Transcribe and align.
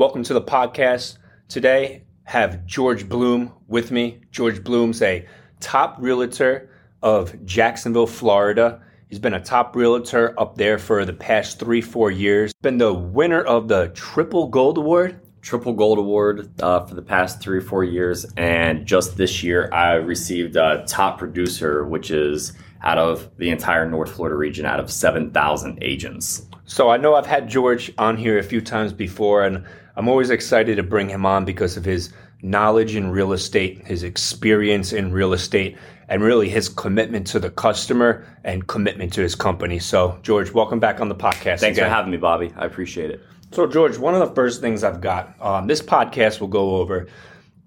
Welcome 0.00 0.22
to 0.22 0.32
the 0.32 0.40
podcast. 0.40 1.18
Today, 1.50 2.04
have 2.24 2.64
George 2.64 3.06
Bloom 3.06 3.52
with 3.68 3.90
me. 3.90 4.22
George 4.30 4.64
Bloom's 4.64 5.02
a 5.02 5.28
top 5.60 5.96
realtor 5.98 6.70
of 7.02 7.44
Jacksonville, 7.44 8.06
Florida. 8.06 8.80
He's 9.10 9.18
been 9.18 9.34
a 9.34 9.44
top 9.44 9.76
realtor 9.76 10.32
up 10.40 10.56
there 10.56 10.78
for 10.78 11.04
the 11.04 11.12
past 11.12 11.58
three, 11.58 11.82
four 11.82 12.10
years. 12.10 12.54
Been 12.62 12.78
the 12.78 12.94
winner 12.94 13.42
of 13.42 13.68
the 13.68 13.88
Triple 13.88 14.48
Gold 14.48 14.78
Award. 14.78 15.20
Triple 15.42 15.74
Gold 15.74 15.98
Award 15.98 16.48
uh, 16.62 16.86
for 16.86 16.94
the 16.94 17.02
past 17.02 17.42
three 17.42 17.60
four 17.60 17.84
years, 17.84 18.24
and 18.38 18.86
just 18.86 19.18
this 19.18 19.42
year 19.42 19.68
I 19.70 19.96
received 19.96 20.56
a 20.56 20.82
top 20.88 21.18
producer, 21.18 21.84
which 21.84 22.10
is 22.10 22.54
out 22.82 22.96
of 22.96 23.28
the 23.36 23.50
entire 23.50 23.86
North 23.86 24.12
Florida 24.12 24.36
region, 24.36 24.64
out 24.64 24.80
of 24.80 24.90
seven 24.90 25.30
thousand 25.30 25.78
agents. 25.82 26.46
So 26.64 26.88
I 26.88 26.96
know 26.96 27.16
I've 27.16 27.26
had 27.26 27.48
George 27.48 27.92
on 27.98 28.16
here 28.16 28.38
a 28.38 28.42
few 28.42 28.62
times 28.62 28.94
before, 28.94 29.44
and 29.44 29.66
I'm 29.96 30.08
always 30.08 30.30
excited 30.30 30.76
to 30.76 30.82
bring 30.82 31.08
him 31.08 31.26
on 31.26 31.44
because 31.44 31.76
of 31.76 31.84
his 31.84 32.12
knowledge 32.42 32.94
in 32.94 33.10
real 33.10 33.32
estate, 33.32 33.86
his 33.86 34.02
experience 34.02 34.92
in 34.92 35.12
real 35.12 35.32
estate, 35.32 35.76
and 36.08 36.22
really 36.22 36.48
his 36.48 36.68
commitment 36.68 37.26
to 37.28 37.38
the 37.38 37.50
customer 37.50 38.26
and 38.44 38.66
commitment 38.66 39.12
to 39.14 39.20
his 39.20 39.34
company. 39.34 39.78
So, 39.78 40.18
George, 40.22 40.52
welcome 40.52 40.80
back 40.80 41.00
on 41.00 41.08
the 41.08 41.14
podcast. 41.14 41.60
Thanks 41.60 41.78
again. 41.78 41.84
for 41.84 41.88
having 41.88 42.10
me, 42.10 42.16
Bobby. 42.16 42.52
I 42.56 42.66
appreciate 42.66 43.10
it. 43.10 43.20
So, 43.52 43.66
George, 43.66 43.98
one 43.98 44.14
of 44.14 44.20
the 44.20 44.34
first 44.34 44.60
things 44.60 44.84
I've 44.84 45.00
got 45.00 45.34
um, 45.40 45.66
this 45.66 45.82
podcast 45.82 46.40
will 46.40 46.48
go 46.48 46.76
over 46.76 47.08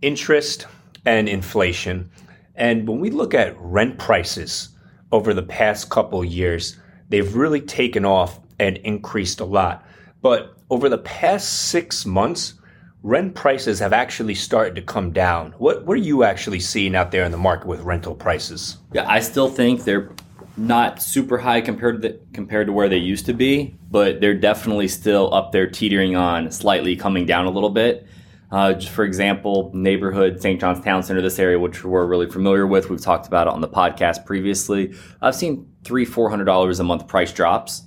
interest 0.02 0.66
and 1.06 1.28
inflation. 1.28 2.10
And 2.56 2.88
when 2.88 3.00
we 3.00 3.10
look 3.10 3.34
at 3.34 3.56
rent 3.60 3.98
prices 3.98 4.70
over 5.12 5.34
the 5.34 5.44
past 5.44 5.90
couple 5.90 6.24
years, 6.24 6.80
they've 7.10 7.36
really 7.36 7.62
taken 7.62 8.06
off 8.06 8.40
and 8.60 8.78
increased 8.78 9.40
a 9.40 9.46
lot. 9.46 9.86
But 10.22 10.58
over 10.74 10.90
the 10.90 10.98
past 10.98 11.68
six 11.70 12.06
months, 12.06 12.56
rent 13.04 13.36
prices 13.36 13.80
have 13.80 13.94
actually 13.94 14.36
started 14.36 14.76
to 14.76 14.82
come 14.82 15.12
down. 15.12 15.52
What, 15.58 15.86
what 15.86 15.94
are 15.94 16.02
you 16.02 16.24
actually 16.24 16.60
seeing 16.60 16.96
out 16.96 17.12
there 17.12 17.24
in 17.24 17.32
the 17.32 17.38
market 17.38 17.68
with 17.68 17.82
rental 17.82 18.16
prices? 18.16 18.78
Yeah, 18.94 19.10
I 19.10 19.20
still 19.20 19.50
think 19.50 19.84
they're 19.84 20.10
not 20.58 21.02
super 21.02 21.38
high 21.38 21.62
compared 21.62 22.02
to 22.02 22.08
the, 22.10 22.20
compared 22.34 22.68
to 22.68 22.74
where 22.74 22.90
they 22.90 22.98
used 22.98 23.26
to 23.28 23.34
be, 23.34 23.76
but 23.92 24.20
they're 24.22 24.34
definitely 24.34 24.88
still 24.88 25.34
up 25.34 25.52
there, 25.52 25.68
teetering 25.70 26.16
on, 26.16 26.52
slightly 26.52 26.96
coming 26.96 27.26
down 27.26 27.46
a 27.46 27.50
little 27.52 27.70
bit. 27.70 28.08
Uh, 28.52 28.74
just 28.74 28.92
for 28.94 29.04
example, 29.04 29.72
neighborhood 29.74 30.40
St. 30.42 30.60
John's 30.62 30.84
Town 30.84 31.02
Center, 31.02 31.22
this 31.22 31.40
area, 31.40 31.58
which 31.60 31.84
we're 31.84 32.06
really 32.06 32.30
familiar 32.30 32.68
with, 32.68 32.88
we've 32.90 33.02
talked 33.02 33.26
about 33.26 33.48
it 33.48 33.54
on 33.54 33.62
the 33.62 33.68
podcast 33.68 34.26
previously. 34.26 34.94
I've 35.22 35.36
seen 35.36 35.72
three, 35.84 36.06
four 36.06 36.30
hundred 36.30 36.46
dollars 36.46 36.80
a 36.80 36.84
month 36.84 37.08
price 37.08 37.32
drops 37.34 37.82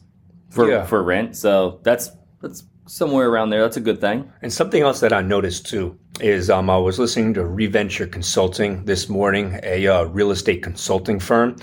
for 0.51 0.69
Yeah. 0.69 0.85
for 0.85 1.03
rent, 1.05 1.37
so 1.37 1.79
that's 1.85 2.11
that's 2.43 2.65
somewhere 2.87 3.29
around 3.29 3.51
there. 3.51 3.61
That's 3.61 3.77
a 3.77 3.81
good 3.81 4.01
thing. 4.01 4.31
And 4.43 4.53
something 4.53 4.83
else 4.83 5.01
that 5.01 5.13
I 5.13 5.21
noticed 5.21 5.67
too 5.67 5.99
is 6.21 6.49
um, 6.49 6.71
I 6.71 6.79
was 6.79 6.99
listening 6.99 7.35
to 7.35 7.45
Reventure 7.45 8.07
Consulting 8.07 8.85
this 8.85 9.09
morning, 9.09 9.61
a 9.63 9.87
uh, 9.87 10.05
real 10.05 10.31
estate 10.31 10.63
consulting 10.63 11.21
firm. 11.21 11.57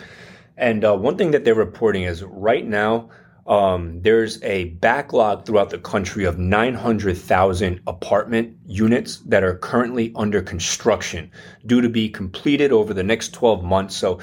And 0.58 0.86
uh, 0.86 0.96
one 0.96 1.18
thing 1.18 1.32
that 1.32 1.46
they're 1.46 1.56
reporting 1.56 2.04
is 2.04 2.24
right 2.24 2.66
now, 2.66 3.10
um, 3.48 4.02
there's 4.02 4.42
a 4.44 4.66
backlog 4.66 5.46
throughout 5.46 5.70
the 5.70 5.80
country 5.80 6.24
of 6.24 6.38
900,000 6.38 7.82
apartment 7.88 8.56
units 8.66 9.18
that 9.26 9.44
are 9.44 9.58
currently 9.58 10.14
under 10.16 10.42
construction 10.42 11.32
due 11.66 11.82
to 11.82 11.90
be 11.90 12.08
completed 12.08 12.72
over 12.72 12.94
the 12.94 13.04
next 13.04 13.34
12 13.34 13.64
months. 13.64 13.96
So 13.96 14.20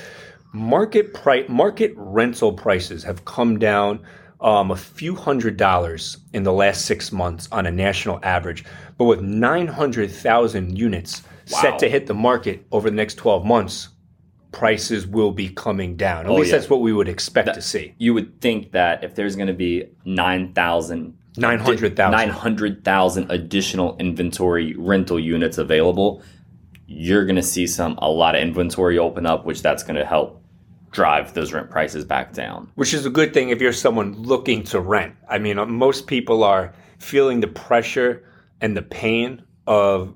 market 0.52 1.12
price, 1.12 1.48
market 1.48 1.92
rental 1.96 2.52
prices 2.52 3.02
have 3.04 3.24
come 3.24 3.58
down 3.58 4.00
um, 4.40 4.70
a 4.70 4.76
few 4.76 5.14
hundred 5.14 5.56
dollars 5.56 6.16
in 6.32 6.42
the 6.44 6.52
last 6.52 6.86
six 6.86 7.12
months 7.12 7.48
on 7.52 7.66
a 7.66 7.70
national 7.70 8.18
average. 8.22 8.64
But 8.98 9.04
with 9.04 9.20
900,000 9.20 10.78
units 10.78 11.22
Wow. 11.52 11.58
set 11.62 11.78
to 11.80 11.88
hit 11.90 12.06
the 12.06 12.14
market 12.14 12.64
over 12.70 12.88
the 12.90 12.94
next 12.96 13.14
12 13.16 13.44
months, 13.44 13.88
prices 14.52 15.06
will 15.06 15.32
be 15.32 15.48
coming 15.48 15.96
down. 15.96 16.26
At 16.26 16.30
Oh, 16.30 16.36
least 16.36 16.50
yeah. 16.52 16.58
that's 16.58 16.70
what 16.70 16.80
we 16.80 16.92
would 16.92 17.08
expect 17.08 17.54
to 17.54 17.60
see. 17.62 17.94
You 17.98 18.14
would 18.14 18.40
think 18.40 18.70
that 18.72 19.02
if 19.02 19.14
there's 19.16 19.34
going 19.36 19.48
to 19.48 19.52
be 19.54 19.84
9,000 20.04 21.14
900,000. 21.36 22.10
900,000 22.10 23.30
additional 23.30 23.96
inventory 23.98 24.74
rental 24.76 25.18
units 25.18 25.58
available, 25.58 26.22
you're 26.86 27.24
going 27.24 27.36
to 27.36 27.42
see 27.42 27.66
some 27.66 27.96
a 27.98 28.08
lot 28.10 28.34
of 28.34 28.42
inventory 28.42 28.98
open 28.98 29.26
up, 29.26 29.44
which 29.44 29.62
that's 29.62 29.82
going 29.82 29.96
to 29.96 30.04
help 30.04 30.39
drive 30.90 31.34
those 31.34 31.52
rent 31.52 31.70
prices 31.70 32.04
back 32.04 32.32
down. 32.32 32.70
Which 32.74 32.94
is 32.94 33.06
a 33.06 33.10
good 33.10 33.32
thing 33.32 33.50
if 33.50 33.60
you're 33.60 33.72
someone 33.72 34.14
looking 34.14 34.64
to 34.64 34.80
rent. 34.80 35.14
I 35.28 35.38
mean, 35.38 35.58
uh, 35.58 35.66
most 35.66 36.06
people 36.06 36.42
are 36.44 36.74
feeling 36.98 37.40
the 37.40 37.48
pressure 37.48 38.24
and 38.60 38.76
the 38.76 38.82
pain 38.82 39.42
of 39.66 40.14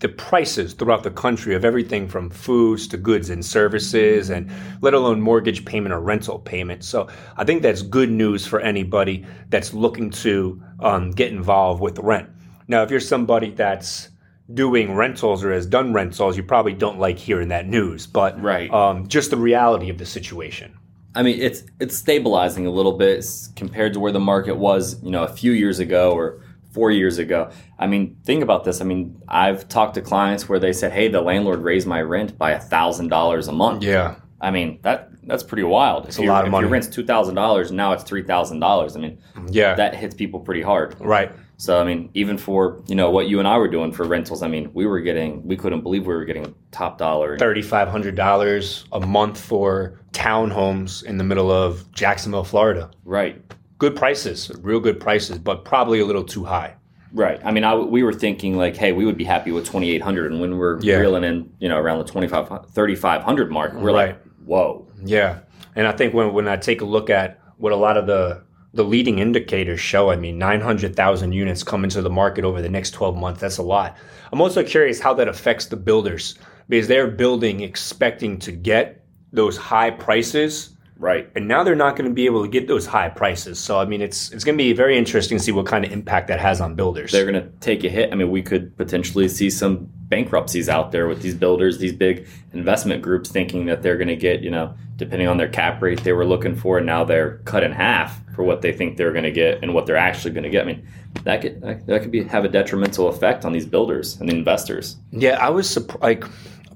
the 0.00 0.08
prices 0.08 0.74
throughout 0.74 1.02
the 1.02 1.10
country 1.10 1.54
of 1.54 1.64
everything 1.64 2.06
from 2.06 2.28
foods 2.28 2.86
to 2.88 2.98
goods 2.98 3.30
and 3.30 3.42
services, 3.44 4.28
and 4.28 4.50
let 4.82 4.92
alone 4.92 5.20
mortgage 5.20 5.64
payment 5.64 5.94
or 5.94 6.00
rental 6.00 6.38
payment. 6.38 6.84
So 6.84 7.08
I 7.38 7.44
think 7.44 7.62
that's 7.62 7.80
good 7.80 8.10
news 8.10 8.46
for 8.46 8.60
anybody 8.60 9.24
that's 9.48 9.72
looking 9.72 10.10
to 10.10 10.62
um, 10.80 11.12
get 11.12 11.32
involved 11.32 11.80
with 11.80 11.98
rent. 11.98 12.28
Now, 12.68 12.82
if 12.82 12.90
you're 12.90 13.00
somebody 13.00 13.52
that's 13.52 14.10
doing 14.52 14.94
rentals 14.94 15.44
or 15.44 15.52
has 15.52 15.66
done 15.66 15.92
rentals, 15.92 16.36
you 16.36 16.42
probably 16.42 16.72
don't 16.72 16.98
like 16.98 17.18
hearing 17.18 17.48
that 17.48 17.66
news, 17.66 18.06
but 18.06 18.40
Right. 18.40 18.70
um, 18.72 19.08
just 19.08 19.30
the 19.30 19.36
reality 19.36 19.90
of 19.90 19.98
the 19.98 20.06
situation. 20.06 20.72
I 21.14 21.22
mean, 21.22 21.40
it's 21.40 21.62
it's 21.80 21.96
stabilizing 21.96 22.66
a 22.66 22.70
little 22.70 22.92
bit 22.92 23.24
compared 23.56 23.94
to 23.94 24.00
where 24.00 24.12
the 24.12 24.20
market 24.20 24.56
was, 24.56 25.02
you 25.02 25.10
know, 25.10 25.24
a 25.24 25.28
few 25.28 25.52
years 25.52 25.78
ago 25.78 26.12
or 26.12 26.40
four 26.72 26.90
years 26.90 27.16
ago. 27.18 27.48
I 27.78 27.86
mean, 27.86 28.16
think 28.24 28.42
about 28.42 28.64
this. 28.64 28.82
I 28.82 28.84
mean, 28.84 29.16
I've 29.26 29.66
talked 29.66 29.94
to 29.94 30.02
clients 30.02 30.46
where 30.46 30.58
they 30.58 30.74
said, 30.74 30.92
"Hey, 30.92 31.08
the 31.08 31.22
landlord 31.22 31.60
raised 31.62 31.86
my 31.86 32.02
rent 32.02 32.36
by 32.36 32.50
a 32.50 32.60
thousand 32.60 33.08
dollars 33.08 33.48
a 33.48 33.52
month." 33.52 33.82
Yeah. 33.82 34.16
I 34.42 34.50
mean, 34.50 34.78
that 34.82 35.08
that's 35.24 35.42
pretty 35.42 35.62
wild. 35.62 36.04
It's 36.06 36.18
a 36.18 36.22
lot 36.22 36.42
of 36.42 36.48
if 36.48 36.52
money. 36.52 36.64
Your 36.64 36.70
rent's 36.70 36.88
two 36.88 37.04
thousand 37.04 37.34
dollars, 37.34 37.72
now 37.72 37.92
it's 37.94 38.04
three 38.04 38.22
thousand 38.22 38.60
dollars. 38.60 38.94
I 38.94 39.00
mean, 39.00 39.16
Yeah. 39.50 39.74
that 39.74 39.94
hits 39.94 40.14
people 40.14 40.40
pretty 40.40 40.60
hard. 40.62 40.94
right. 41.00 41.32
So 41.58 41.80
I 41.80 41.84
mean, 41.84 42.10
even 42.14 42.36
for 42.36 42.82
you 42.86 42.94
know 42.94 43.10
what 43.10 43.28
you 43.28 43.38
and 43.38 43.48
I 43.48 43.56
were 43.56 43.68
doing 43.68 43.90
for 43.92 44.04
rentals, 44.04 44.42
I 44.42 44.48
mean, 44.48 44.70
we 44.74 44.84
were 44.86 45.00
getting 45.00 45.46
we 45.46 45.56
couldn't 45.56 45.80
believe 45.80 46.06
we 46.06 46.14
were 46.14 46.24
getting 46.24 46.54
top 46.70 46.98
dollar. 46.98 47.38
$3,500 47.38 48.84
a 48.92 49.00
month 49.06 49.40
for 49.40 50.00
townhomes 50.12 51.02
in 51.04 51.16
the 51.16 51.24
middle 51.24 51.50
of 51.50 51.90
Jacksonville, 51.92 52.44
Florida. 52.44 52.90
Right, 53.04 53.42
Good 53.78 53.96
prices, 53.96 54.50
real 54.60 54.80
good 54.80 54.98
prices, 55.00 55.38
but 55.38 55.64
probably 55.64 56.00
a 56.00 56.04
little 56.06 56.24
too 56.24 56.44
high. 56.44 56.74
right. 57.12 57.40
I 57.44 57.52
mean, 57.52 57.64
I, 57.64 57.74
we 57.74 58.02
were 58.02 58.12
thinking 58.12 58.56
like, 58.56 58.76
hey, 58.76 58.92
we 58.92 59.04
would 59.06 59.16
be 59.18 59.24
happy 59.24 59.52
with 59.52 59.64
twenty 59.66 59.90
eight 59.90 60.02
hundred, 60.02 60.32
and 60.32 60.40
when 60.40 60.58
we're 60.58 60.78
Yeah. 60.80 60.96
reeling 60.96 61.24
in, 61.24 61.50
you 61.58 61.68
know, 61.68 61.78
around 61.78 61.98
the 61.98 62.04
25, 62.04 62.70
3500 62.70 63.50
mark, 63.50 63.72
we're 63.74 63.92
Right. 63.92 64.08
like, 64.10 64.22
whoa, 64.44 64.86
Yeah. 65.04 65.38
And 65.74 65.86
I 65.86 65.92
think 65.92 66.14
when, 66.14 66.32
when 66.32 66.48
I 66.48 66.56
take 66.56 66.80
a 66.80 66.86
look 66.86 67.10
at 67.10 67.38
what 67.58 67.72
a 67.72 67.76
lot 67.76 67.96
of 67.98 68.06
the 68.06 68.42
the 68.76 68.84
leading 68.84 69.18
indicators 69.18 69.80
show, 69.80 70.10
I 70.10 70.16
mean, 70.16 70.38
900,000 70.38 71.32
units 71.32 71.62
come 71.62 71.82
into 71.82 72.02
the 72.02 72.10
market 72.10 72.44
over 72.44 72.62
the 72.62 72.68
next 72.68 72.90
12 72.90 73.16
months. 73.16 73.40
That's 73.40 73.58
a 73.58 73.62
lot. 73.62 73.96
I'm 74.32 74.40
also 74.40 74.62
curious 74.62 75.00
how 75.00 75.14
that 75.14 75.28
affects 75.28 75.66
the 75.66 75.76
builders 75.76 76.38
because 76.68 76.86
they're 76.86 77.10
building 77.10 77.60
expecting 77.60 78.38
to 78.40 78.52
get 78.52 79.04
those 79.32 79.56
high 79.56 79.90
prices 79.90 80.70
right. 80.98 81.30
and 81.34 81.46
now 81.46 81.62
they're 81.62 81.74
not 81.74 81.96
going 81.96 82.08
to 82.08 82.14
be 82.14 82.26
able 82.26 82.42
to 82.42 82.48
get 82.48 82.68
those 82.68 82.86
high 82.86 83.08
prices. 83.08 83.58
So 83.58 83.78
I 83.78 83.84
mean, 83.84 84.00
it's 84.00 84.30
it's 84.32 84.44
going 84.44 84.56
to 84.56 84.62
be 84.62 84.72
very 84.72 84.96
interesting 84.96 85.38
to 85.38 85.44
see 85.44 85.52
what 85.52 85.66
kind 85.66 85.84
of 85.84 85.92
impact 85.92 86.28
that 86.28 86.40
has 86.40 86.60
on 86.60 86.74
builders. 86.74 87.12
they're 87.12 87.30
going 87.30 87.42
to 87.42 87.48
take 87.60 87.84
a 87.84 87.88
hit. 87.88 88.12
I 88.12 88.14
mean, 88.14 88.30
we 88.30 88.42
could 88.42 88.76
potentially 88.76 89.28
see 89.28 89.50
some 89.50 89.88
bankruptcies 90.08 90.68
out 90.68 90.92
there 90.92 91.06
with 91.08 91.22
these 91.22 91.34
builders, 91.34 91.78
these 91.78 91.92
big 91.92 92.26
investment 92.52 93.02
groups 93.02 93.30
thinking 93.30 93.66
that 93.66 93.82
they're 93.82 93.96
going 93.96 94.08
to 94.08 94.16
get, 94.16 94.40
you 94.40 94.50
know, 94.50 94.74
depending 94.96 95.28
on 95.28 95.36
their 95.36 95.48
cap 95.48 95.80
rate 95.82 96.02
they 96.02 96.12
were 96.12 96.26
looking 96.26 96.56
for, 96.56 96.78
and 96.78 96.86
now 96.86 97.04
they're 97.04 97.38
cut 97.44 97.62
in 97.62 97.72
half 97.72 98.20
for 98.34 98.42
what 98.42 98.62
they 98.62 98.72
think 98.72 98.96
they're 98.96 99.12
going 99.12 99.24
to 99.24 99.30
get 99.30 99.62
and 99.62 99.74
what 99.74 99.86
they're 99.86 99.96
actually 99.96 100.32
going 100.32 100.44
to 100.44 100.50
get. 100.50 100.62
I 100.62 100.66
mean, 100.66 100.86
that 101.24 101.40
could 101.40 101.60
that 101.86 102.02
could 102.02 102.10
be 102.10 102.24
have 102.24 102.44
a 102.44 102.48
detrimental 102.48 103.08
effect 103.08 103.44
on 103.44 103.52
these 103.52 103.66
builders 103.66 104.20
and 104.20 104.28
the 104.28 104.34
investors. 104.34 104.96
yeah, 105.10 105.38
I 105.44 105.50
was 105.50 105.76
like 106.00 106.24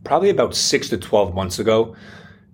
probably 0.05 0.31
about 0.31 0.55
six 0.55 0.89
to 0.91 0.99
twelve 0.99 1.35
months 1.35 1.59
ago 1.59 1.95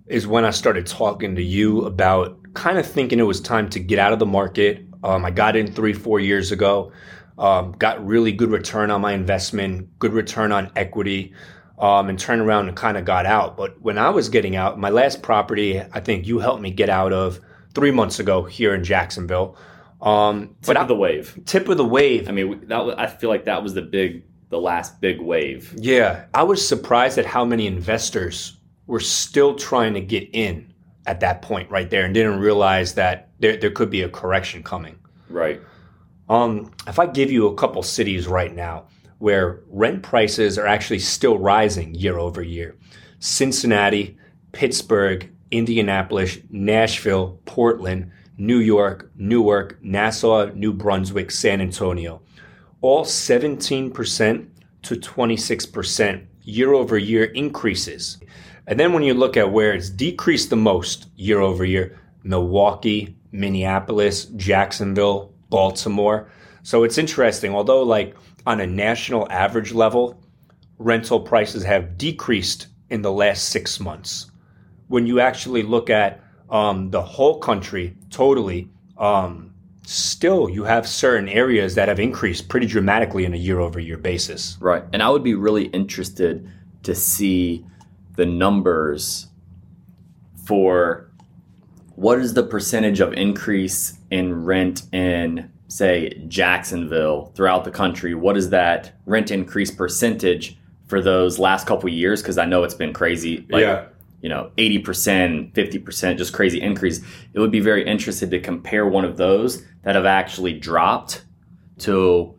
is 0.07 0.25
when 0.25 0.45
I 0.45 0.51
started 0.51 0.87
talking 0.87 1.35
to 1.35 1.43
you 1.43 1.83
about 1.85 2.37
kind 2.53 2.77
of 2.77 2.85
thinking 2.85 3.19
it 3.19 3.23
was 3.23 3.41
time 3.41 3.69
to 3.71 3.79
get 3.79 3.99
out 3.99 4.13
of 4.13 4.19
the 4.19 4.25
market. 4.25 4.85
Um, 5.03 5.25
I 5.25 5.31
got 5.31 5.55
in 5.55 5.71
three 5.71 5.93
four 5.93 6.19
years 6.19 6.51
ago, 6.51 6.91
um, 7.37 7.73
got 7.73 8.05
really 8.05 8.31
good 8.31 8.51
return 8.51 8.89
on 8.89 9.01
my 9.01 9.13
investment, 9.13 9.87
good 9.99 10.13
return 10.13 10.51
on 10.51 10.71
equity. 10.75 11.33
Um, 11.79 12.09
and 12.09 12.17
turned 12.19 12.41
around 12.41 12.67
and 12.69 12.75
kind 12.75 12.97
of 12.97 13.05
got 13.05 13.27
out. 13.27 13.55
But 13.55 13.79
when 13.83 13.99
I 13.99 14.09
was 14.09 14.29
getting 14.29 14.55
out, 14.55 14.79
my 14.79 14.89
last 14.89 15.21
property, 15.21 15.79
I 15.79 15.99
think 15.99 16.25
you 16.25 16.39
helped 16.39 16.59
me 16.61 16.71
get 16.71 16.89
out 16.89 17.13
of 17.13 17.39
three 17.75 17.91
months 17.91 18.19
ago 18.19 18.43
here 18.45 18.73
in 18.73 18.83
Jacksonville. 18.83 19.55
Um, 20.01 20.47
Tip 20.47 20.57
but 20.65 20.77
of 20.77 20.83
I- 20.83 20.87
the 20.87 20.95
wave. 20.95 21.39
tip 21.45 21.69
of 21.69 21.77
the 21.77 21.85
wave. 21.85 22.27
I 22.29 22.31
mean, 22.31 22.65
that 22.67 22.83
was, 22.83 22.95
I 22.97 23.05
feel 23.05 23.29
like 23.29 23.45
that 23.45 23.61
was 23.61 23.75
the 23.75 23.83
big, 23.83 24.23
the 24.49 24.59
last 24.59 24.99
big 25.01 25.21
wave. 25.21 25.71
Yeah, 25.77 26.25
I 26.33 26.41
was 26.41 26.67
surprised 26.67 27.19
at 27.19 27.27
how 27.27 27.45
many 27.45 27.67
investors 27.67 28.57
were 28.87 28.99
still 28.99 29.53
trying 29.55 29.93
to 29.93 30.01
get 30.01 30.27
in 30.33 30.73
at 31.05 31.19
that 31.19 31.43
point 31.43 31.69
right 31.69 31.89
there 31.91 32.05
and 32.05 32.13
didn't 32.13 32.39
realize 32.39 32.95
that 32.95 33.29
there, 33.39 33.55
there 33.55 33.69
could 33.71 33.91
be 33.91 34.01
a 34.01 34.09
correction 34.09 34.63
coming. 34.63 34.97
Right. 35.29 35.61
Um, 36.27 36.71
if 36.87 36.97
I 36.97 37.05
give 37.05 37.31
you 37.31 37.45
a 37.47 37.53
couple 37.55 37.83
cities 37.83 38.27
right 38.27 38.53
now 38.55 38.87
where 39.19 39.61
rent 39.67 40.03
prices 40.03 40.57
are 40.57 40.67
actually 40.67 40.99
still 40.99 41.37
rising 41.37 41.93
year 41.95 42.17
over 42.17 42.41
year 42.41 42.75
Cincinnati, 43.19 44.17
Pittsburgh, 44.51 45.29
Indianapolis, 45.51 46.37
Nashville, 46.49 47.39
Portland, 47.45 48.11
New 48.37 48.59
York, 48.59 49.09
Newark, 49.15 49.79
Nassau, 49.83 50.51
New 50.53 50.71
Brunswick, 50.71 51.31
San 51.31 51.61
Antonio, 51.61 52.21
all 52.81 53.03
17% 53.03 54.47
to 54.83 54.95
26% 54.95 56.25
year 56.43 56.73
over 56.73 56.97
year 56.97 57.25
increases. 57.25 58.19
And 58.67 58.79
then 58.79 58.93
when 58.93 59.03
you 59.03 59.13
look 59.13 59.37
at 59.37 59.51
where 59.51 59.73
it's 59.73 59.89
decreased 59.89 60.49
the 60.49 60.55
most 60.55 61.07
year 61.15 61.39
over 61.39 61.65
year, 61.65 61.99
Milwaukee, 62.23 63.15
Minneapolis, 63.31 64.25
Jacksonville, 64.35 65.33
Baltimore. 65.49 66.29
So 66.63 66.83
it's 66.83 66.97
interesting, 66.97 67.55
although, 67.55 67.83
like 67.83 68.15
on 68.47 68.61
a 68.61 68.65
national 68.65 69.29
average 69.29 69.73
level, 69.73 70.17
rental 70.79 71.19
prices 71.19 71.63
have 71.65 71.97
decreased 71.97 72.67
in 72.89 73.01
the 73.01 73.11
last 73.11 73.49
six 73.49 73.77
months. 73.77 74.31
When 74.87 75.05
you 75.05 75.19
actually 75.19 75.63
look 75.63 75.89
at 75.89 76.23
um, 76.49 76.89
the 76.89 77.01
whole 77.01 77.39
country 77.39 77.97
totally, 78.09 78.69
um, 78.97 79.53
still 79.85 80.49
you 80.49 80.63
have 80.63 80.87
certain 80.87 81.27
areas 81.27 81.75
that 81.75 81.89
have 81.89 81.99
increased 81.99 82.47
pretty 82.47 82.67
dramatically 82.67 83.25
in 83.25 83.33
a 83.33 83.37
year 83.37 83.59
over 83.59 83.81
year 83.81 83.97
basis. 83.97 84.57
Right. 84.61 84.83
And 84.93 85.03
I 85.03 85.09
would 85.09 85.23
be 85.23 85.35
really 85.35 85.65
interested 85.65 86.49
to 86.83 86.95
see 86.95 87.65
the 88.15 88.25
numbers 88.25 89.27
for 90.45 91.11
what 91.95 92.19
is 92.19 92.33
the 92.33 92.43
percentage 92.43 93.01
of 93.01 93.11
increase 93.11 93.97
in 94.09 94.45
rent 94.45 94.83
in 94.93 95.51
say 95.67 96.09
Jacksonville 96.27 97.31
throughout 97.35 97.65
the 97.65 97.71
country 97.71 98.13
what 98.13 98.37
is 98.37 98.49
that 98.51 98.93
rent 99.05 99.31
increase 99.31 99.71
percentage 99.71 100.57
for 100.87 101.01
those 101.01 101.39
last 101.39 101.67
couple 101.67 101.89
years? 101.89 102.21
Because 102.21 102.37
I 102.37 102.45
know 102.45 102.63
it's 102.63 102.73
been 102.73 102.93
crazy 102.93 103.45
like, 103.49 103.61
yeah. 103.61 103.85
you 104.21 104.29
know 104.29 104.51
80% 104.57 105.53
50% 105.53 106.17
just 106.17 106.33
crazy 106.33 106.61
increase. 106.61 107.01
It 107.33 107.39
would 107.39 107.51
be 107.51 107.59
very 107.59 107.85
interested 107.85 108.31
to 108.31 108.39
compare 108.39 108.87
one 108.87 109.05
of 109.05 109.17
those 109.17 109.63
that 109.83 109.95
have 109.95 110.05
actually 110.05 110.53
dropped 110.53 111.25
to 111.79 112.33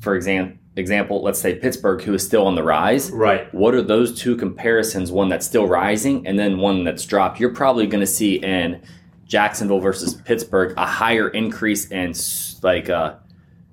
for 0.00 0.14
example 0.14 0.56
example 0.76 1.20
let's 1.20 1.40
say 1.40 1.56
pittsburgh 1.56 2.00
who 2.00 2.14
is 2.14 2.24
still 2.24 2.46
on 2.46 2.54
the 2.54 2.62
rise. 2.62 3.10
Right. 3.10 3.52
What 3.52 3.74
are 3.74 3.82
those 3.82 4.18
two 4.18 4.36
comparisons 4.36 5.10
one 5.10 5.28
that's 5.28 5.44
still 5.44 5.66
rising 5.66 6.26
and 6.26 6.38
then 6.38 6.58
one 6.58 6.84
that's 6.84 7.04
dropped? 7.04 7.40
You're 7.40 7.54
probably 7.54 7.86
going 7.86 8.00
to 8.00 8.06
see 8.06 8.36
in 8.36 8.80
jacksonville 9.30 9.80
versus 9.80 10.14
pittsburgh 10.14 10.74
a 10.76 10.86
higher 10.86 11.28
increase 11.28 11.90
in 11.90 12.12
like 12.62 12.90
uh, 12.90 13.14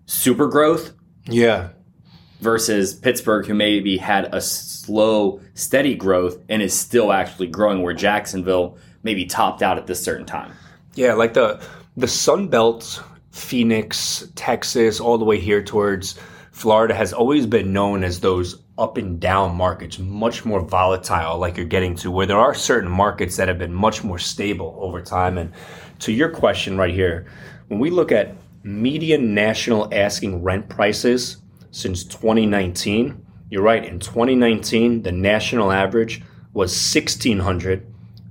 super 0.05 0.47
growth 0.47 0.93
yeah 1.25 1.69
versus 2.39 2.93
pittsburgh 2.93 3.45
who 3.45 3.53
maybe 3.53 3.97
had 3.97 4.33
a 4.33 4.39
slow, 4.87 5.41
steady 5.53 5.95
growth 5.95 6.37
and 6.47 6.61
is 6.61 6.73
still 6.73 7.11
actually 7.11 7.47
growing 7.47 7.81
where 7.81 7.93
Jacksonville 7.93 8.77
maybe 9.03 9.25
topped 9.25 9.61
out 9.61 9.77
at 9.77 9.85
this 9.85 10.01
certain 10.01 10.25
time. 10.25 10.53
Yeah, 10.95 11.13
like 11.13 11.33
the 11.33 11.61
the 11.97 12.07
Sun 12.07 12.47
Belt, 12.47 13.03
Phoenix, 13.31 14.25
Texas, 14.35 15.01
all 15.01 15.17
the 15.17 15.25
way 15.25 15.39
here 15.39 15.61
towards 15.61 16.17
Florida 16.51 16.93
has 16.93 17.11
always 17.11 17.45
been 17.45 17.73
known 17.73 18.05
as 18.05 18.21
those 18.21 18.63
up 18.77 18.97
and 18.97 19.19
down 19.19 19.55
markets, 19.55 19.97
much 19.97 20.45
more 20.45 20.61
volatile, 20.61 21.37
like 21.37 21.57
you're 21.57 21.65
getting 21.65 21.95
to, 21.95 22.11
where 22.11 22.27
there 22.27 22.37
are 22.37 22.53
certain 22.53 22.89
markets 22.89 23.35
that 23.37 23.47
have 23.47 23.57
been 23.57 23.73
much 23.73 24.03
more 24.03 24.19
stable 24.19 24.77
over 24.79 25.01
time. 25.01 25.37
And 25.37 25.51
to 25.99 26.11
your 26.11 26.29
question 26.29 26.77
right 26.77 26.93
here, 26.93 27.25
when 27.69 27.79
we 27.79 27.89
look 27.89 28.11
at 28.11 28.35
median 28.63 29.33
national 29.33 29.89
asking 29.91 30.43
rent 30.43 30.69
prices 30.69 31.37
since 31.71 32.03
2019, 32.03 33.25
you're 33.49 33.63
right. 33.63 33.83
In 33.83 33.99
2019, 33.99 35.01
the 35.03 35.11
national 35.11 35.71
average 35.71 36.21
was 36.53 36.71
1600 36.71 37.85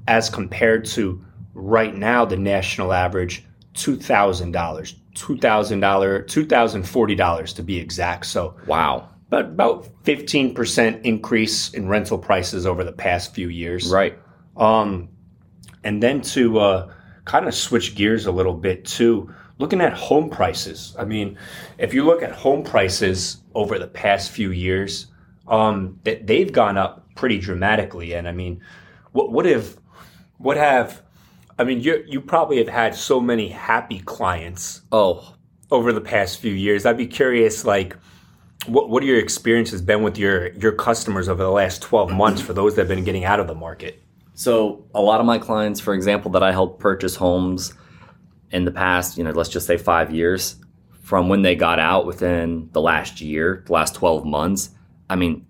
as 0.07 0.31
compared 0.31 0.85
to 0.85 1.25
right 1.55 1.95
now 1.95 2.25
the 2.25 2.37
national 2.37 2.93
average 2.93 3.45
$2,000. 3.75 4.53
$2,000, 5.15 6.27
$2,040 6.27 7.55
to 7.55 7.63
be 7.63 7.79
exact. 7.79 8.27
So, 8.27 8.55
wow. 8.67 9.09
But 9.29 9.47
about 9.47 9.89
15% 10.05 11.03
increase 11.03 11.75
in 11.75 11.89
rental 11.89 12.19
prices 12.19 12.65
over 12.65 12.85
the 12.85 12.93
past 12.93 13.35
few 13.35 13.49
years. 13.49 13.91
Right. 13.91 14.19
Um, 14.57 15.09
and 15.83 16.03
then 16.03 16.21
to 16.23 16.59
uh, 16.61 16.93
kind 17.25 17.47
of 17.47 17.55
switch 17.55 17.95
gears 17.95 18.27
a 18.27 18.33
little 18.33 18.55
bit 18.55 18.85
too, 18.85 19.33
looking 19.59 19.81
at 19.81 19.93
home 19.93 20.31
prices. 20.31 20.95
I 20.99 21.05
mean, 21.05 21.39
if 21.79 21.93
you 21.93 22.05
look 22.05 22.23
at 22.23 22.33
home 22.33 22.63
prices 22.63 23.43
over 23.55 23.79
the 23.79 23.89
past 23.89 24.31
few 24.31 24.53
years, 24.53 25.09
um, 25.49 25.99
they've 26.05 26.53
gone 26.53 26.77
up 26.77 27.15
pretty 27.15 27.39
dramatically. 27.39 28.15
And 28.15 28.29
I 28.29 28.33
mean, 28.33 28.61
what 29.13 29.33
what 29.33 29.45
have 29.47 29.77
what 30.39 30.57
have 30.57 31.03
I 31.59 31.65
mean, 31.65 31.81
you 31.81 32.05
you 32.07 32.21
probably 32.21 32.59
have 32.59 32.69
had 32.69 32.95
so 32.95 33.21
many 33.21 33.49
happy 33.49 34.01
clients. 34.01 34.83
Oh, 34.93 35.35
over 35.71 35.93
the 35.93 36.01
past 36.01 36.39
few 36.39 36.53
years, 36.53 36.87
I'd 36.87 36.97
be 36.97 37.07
curious, 37.07 37.65
like, 37.65 37.97
what 38.67 38.89
what 38.89 39.03
are 39.03 39.07
your 39.07 39.19
experiences 39.19 39.83
been 39.83 40.03
with 40.03 40.19
your 40.19 40.53
your 40.55 40.73
customers 40.73 41.29
over 41.29 41.43
the 41.43 41.51
last 41.51 41.83
twelve 41.83 42.13
months 42.13 42.41
for 42.41 42.53
those 42.53 42.75
that 42.75 42.83
have 42.83 42.89
been 42.89 43.05
getting 43.05 43.25
out 43.25 43.41
of 43.41 43.47
the 43.47 43.55
market? 43.55 44.03
So, 44.35 44.85
a 44.95 45.01
lot 45.01 45.21
of 45.21 45.27
my 45.27 45.39
clients, 45.39 45.81
for 45.81 45.95
example, 45.95 46.31
that 46.33 46.43
I 46.43 46.53
helped 46.53 46.79
purchase 46.79 47.17
homes 47.17 47.73
in 48.51 48.67
the 48.67 48.71
past, 48.71 49.17
you 49.17 49.25
know, 49.25 49.31
let's 49.31 49.49
just 49.49 49.67
say 49.67 49.79
five 49.79 50.13
years, 50.13 50.57
from 51.01 51.29
when 51.29 51.41
they 51.41 51.55
got 51.55 51.79
out 51.79 52.07
within 52.07 52.69
the 52.73 52.81
last 52.81 53.21
year, 53.21 53.63
the 53.67 53.73
last 53.73 53.95
12 53.95 54.27
months, 54.27 54.71
I 55.09 55.17
mean, 55.17 55.47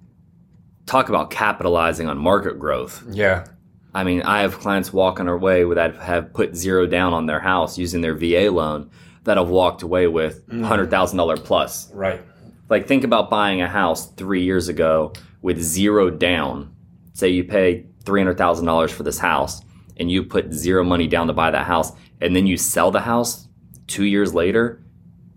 talk 0.86 1.08
about 1.08 1.30
capitalizing 1.30 2.08
on 2.08 2.16
market 2.16 2.58
growth. 2.58 3.02
Yeah. 3.10 3.46
I 3.92 4.04
mean, 4.04 4.22
I 4.22 4.42
have 4.42 4.58
clients 4.60 4.92
walking 4.92 5.26
away 5.26 5.64
that 5.74 5.96
have 5.96 6.32
put 6.32 6.54
zero 6.54 6.86
down 6.86 7.12
on 7.12 7.26
their 7.26 7.40
house 7.40 7.78
using 7.78 8.02
their 8.02 8.14
VA 8.14 8.50
loan 8.52 8.90
that 9.24 9.36
have 9.36 9.48
walked 9.48 9.82
away 9.82 10.06
with 10.06 10.46
mm. 10.48 10.60
$100,000 10.60 11.44
plus. 11.44 11.90
Right. 11.92 12.22
Like, 12.68 12.86
think 12.86 13.04
about 13.04 13.30
buying 13.30 13.62
a 13.62 13.68
house 13.68 14.10
three 14.12 14.42
years 14.42 14.68
ago 14.68 15.12
with 15.42 15.60
zero 15.60 16.10
down. 16.10 16.74
Say 17.12 17.28
you 17.28 17.44
pay 17.44 17.86
$300,000 18.04 18.90
for 18.90 19.02
this 19.02 19.18
house 19.18 19.62
and 19.96 20.10
you 20.10 20.22
put 20.22 20.52
zero 20.52 20.84
money 20.84 21.06
down 21.06 21.26
to 21.26 21.32
buy 21.32 21.50
that 21.50 21.66
house, 21.66 21.92
and 22.20 22.36
then 22.36 22.46
you 22.46 22.56
sell 22.56 22.90
the 22.90 23.00
house 23.00 23.48
two 23.86 24.04
years 24.04 24.34
later 24.34 24.82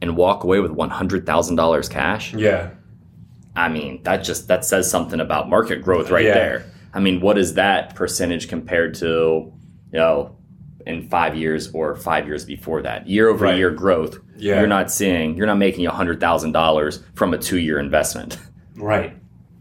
and 0.02 0.18
walk 0.18 0.44
away 0.44 0.60
with 0.60 0.72
$100,000 0.72 1.90
cash. 1.90 2.34
Yeah. 2.34 2.72
I 3.56 3.70
mean, 3.70 4.04
that 4.04 4.18
just 4.18 4.48
that 4.48 4.66
says 4.66 4.90
something 4.90 5.20
about 5.20 5.50
market 5.50 5.82
growth 5.82 6.10
right 6.10 6.26
yeah. 6.26 6.34
there. 6.34 6.66
I 6.94 7.00
mean, 7.00 7.22
what 7.22 7.38
is 7.38 7.56
that 7.56 7.96
percentage 7.96 8.48
compared 8.48 8.96
to, 8.96 9.06
you 9.92 10.00
know, 10.00 10.36
in 10.90 11.08
five 11.10 11.36
years 11.36 11.72
or 11.74 11.96
five 11.96 12.28
years 12.28 12.44
before 12.44 12.82
that? 12.82 13.08
Year 13.08 13.30
over 13.30 13.46
right. 13.46 13.58
year 13.58 13.72
growth. 13.72 14.20
Yeah. 14.38 14.60
You're 14.60 14.68
not 14.68 14.92
seeing, 14.92 15.38
you're 15.38 15.48
not 15.48 15.58
making 15.58 15.88
$100,000 15.88 17.04
from 17.16 17.34
a 17.34 17.38
two 17.38 17.60
year 17.60 17.80
investment. 17.80 18.38
Right. 18.76 19.14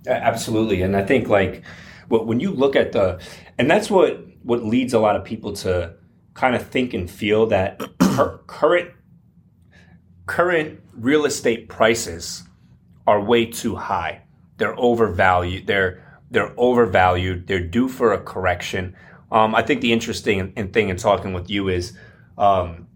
Absolutely. 0.07 0.81
And 0.83 0.97
I 0.97 1.05
think 1.05 1.27
like 1.27 1.65
when 2.07 2.39
you 2.39 2.53
look 2.53 2.77
at 2.77 2.93
the, 2.93 3.21
and 3.59 3.69
that's 3.69 3.91
what, 3.91 4.25
what 4.45 4.65
leads 4.65 4.95
a 4.95 5.01
lot 5.01 5.17
of 5.17 5.25
people 5.25 5.55
to 5.55 5.93
kind 6.35 6.55
of 6.55 6.65
think 6.69 6.95
and 6.95 7.11
feel 7.11 7.47
that 7.47 7.81
current 8.47 8.93
current 10.27 10.81
real 10.95 11.25
estate 11.25 11.69
prices 11.69 12.45
are 13.09 13.21
way 13.21 13.45
too 13.45 13.75
high. 13.75 14.23
They're 14.59 14.79
overvalued. 14.79 15.67
They're 15.67 16.05
they're 16.31 16.55
overvalued. 16.57 17.47
They're 17.47 17.67
due 17.67 17.89
for 17.89 18.13
a 18.13 18.21
correction. 18.21 18.95
Um, 19.31 19.55
I 19.55 19.63
think 19.63 19.81
the 19.81 19.93
interesting 19.93 20.53
thing 20.73 20.89
in 20.89 20.97
talking 20.97 21.33
with 21.33 21.51
you 21.51 21.69
is, 21.69 21.97
um, 22.37 22.87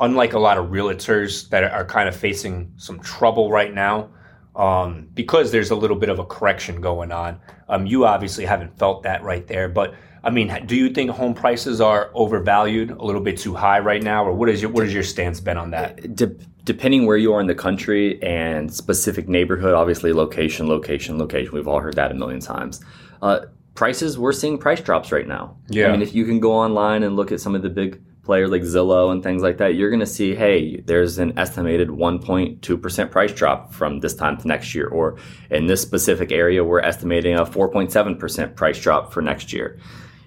unlike 0.00 0.32
a 0.32 0.38
lot 0.38 0.58
of 0.58 0.66
realtors 0.66 1.48
that 1.50 1.64
are 1.64 1.84
kind 1.84 2.08
of 2.08 2.16
facing 2.16 2.72
some 2.76 3.00
trouble 3.00 3.50
right 3.50 3.72
now, 3.72 4.10
um, 4.56 5.08
because 5.14 5.52
there's 5.52 5.70
a 5.70 5.76
little 5.76 5.96
bit 5.96 6.08
of 6.08 6.18
a 6.18 6.24
correction 6.24 6.80
going 6.80 7.12
on. 7.12 7.40
Um, 7.68 7.86
you 7.86 8.04
obviously 8.04 8.44
haven't 8.44 8.78
felt 8.78 9.02
that 9.04 9.22
right 9.22 9.46
there, 9.46 9.68
but 9.68 9.94
I 10.22 10.30
mean, 10.30 10.66
do 10.66 10.76
you 10.76 10.90
think 10.90 11.10
home 11.10 11.32
prices 11.32 11.80
are 11.80 12.10
overvalued, 12.14 12.90
a 12.90 13.02
little 13.02 13.22
bit 13.22 13.38
too 13.38 13.54
high 13.54 13.78
right 13.78 14.02
now, 14.02 14.24
or 14.24 14.32
what 14.32 14.48
is 14.50 14.60
your 14.60 14.70
what 14.70 14.84
is 14.84 14.92
your 14.92 15.02
stance 15.02 15.40
been 15.40 15.56
on 15.56 15.70
that? 15.70 16.14
De- 16.14 16.36
depending 16.64 17.06
where 17.06 17.16
you 17.16 17.32
are 17.32 17.40
in 17.40 17.46
the 17.46 17.54
country 17.54 18.22
and 18.22 18.72
specific 18.72 19.28
neighborhood, 19.28 19.72
obviously 19.72 20.12
location, 20.12 20.68
location, 20.68 21.18
location. 21.18 21.54
We've 21.54 21.66
all 21.68 21.80
heard 21.80 21.94
that 21.94 22.10
a 22.10 22.14
million 22.14 22.40
times. 22.40 22.84
Uh, 23.22 23.46
prices, 23.80 24.18
we're 24.18 24.30
seeing 24.30 24.58
price 24.58 24.82
drops 24.82 25.10
right 25.10 25.26
now. 25.26 25.56
Yeah. 25.68 25.88
I 25.88 25.92
mean, 25.92 26.02
if 26.02 26.14
you 26.14 26.26
can 26.26 26.38
go 26.38 26.52
online 26.52 27.02
and 27.02 27.16
look 27.16 27.32
at 27.32 27.40
some 27.40 27.54
of 27.54 27.62
the 27.62 27.70
big 27.70 27.98
players 28.22 28.50
like 28.50 28.60
Zillow 28.60 29.10
and 29.10 29.22
things 29.22 29.40
like 29.42 29.56
that, 29.56 29.74
you're 29.74 29.88
going 29.88 30.00
to 30.00 30.12
see, 30.18 30.34
hey, 30.34 30.82
there's 30.82 31.16
an 31.16 31.38
estimated 31.38 31.88
1.2% 31.88 33.10
price 33.10 33.32
drop 33.32 33.72
from 33.72 34.00
this 34.00 34.14
time 34.14 34.36
to 34.36 34.46
next 34.46 34.74
year. 34.74 34.86
Or 34.86 35.16
in 35.50 35.66
this 35.66 35.80
specific 35.80 36.30
area, 36.30 36.62
we're 36.62 36.80
estimating 36.80 37.38
a 37.38 37.46
4.7% 37.46 38.54
price 38.54 38.78
drop 38.78 39.14
for 39.14 39.22
next 39.22 39.50
year 39.50 39.78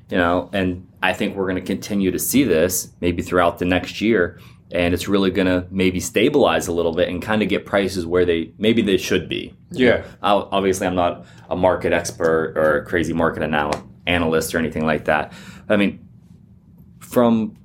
you 0.09 0.17
know, 0.17 0.49
and 0.53 0.87
I 1.01 1.13
think 1.13 1.35
we're 1.35 1.47
going 1.47 1.55
to 1.55 1.61
continue 1.61 2.11
to 2.11 2.19
see 2.19 2.43
this 2.43 2.91
maybe 3.01 3.23
throughout 3.23 3.57
the 3.57 3.65
next 3.65 3.99
year 3.99 4.39
and 4.73 4.93
it's 4.93 5.07
really 5.07 5.29
going 5.31 5.47
to 5.47 5.65
maybe 5.71 5.99
stabilize 6.01 6.67
a 6.67 6.73
little 6.73 6.93
bit 6.93 7.07
and 7.07 7.21
kind 7.21 7.41
of 7.41 7.47
get 7.47 7.65
prices 7.65 8.05
where 8.05 8.25
they 8.25 8.51
maybe 8.57 8.81
they 8.81 8.97
should 8.97 9.29
be. 9.29 9.53
Yeah. 9.71 10.03
I'll- 10.21 10.49
obviously, 10.51 10.85
I'm 10.87 10.95
not 10.95 11.25
a 11.49 11.55
market 11.55 11.93
expert 11.93 12.53
or 12.57 12.79
a 12.79 12.85
crazy 12.85 13.13
market 13.13 13.43
anal- 13.43 13.87
analyst 14.07 14.53
or 14.53 14.57
anything 14.57 14.85
like 14.85 15.05
that. 15.05 15.31
I 15.69 15.77
mean, 15.77 15.99
from 16.99 17.55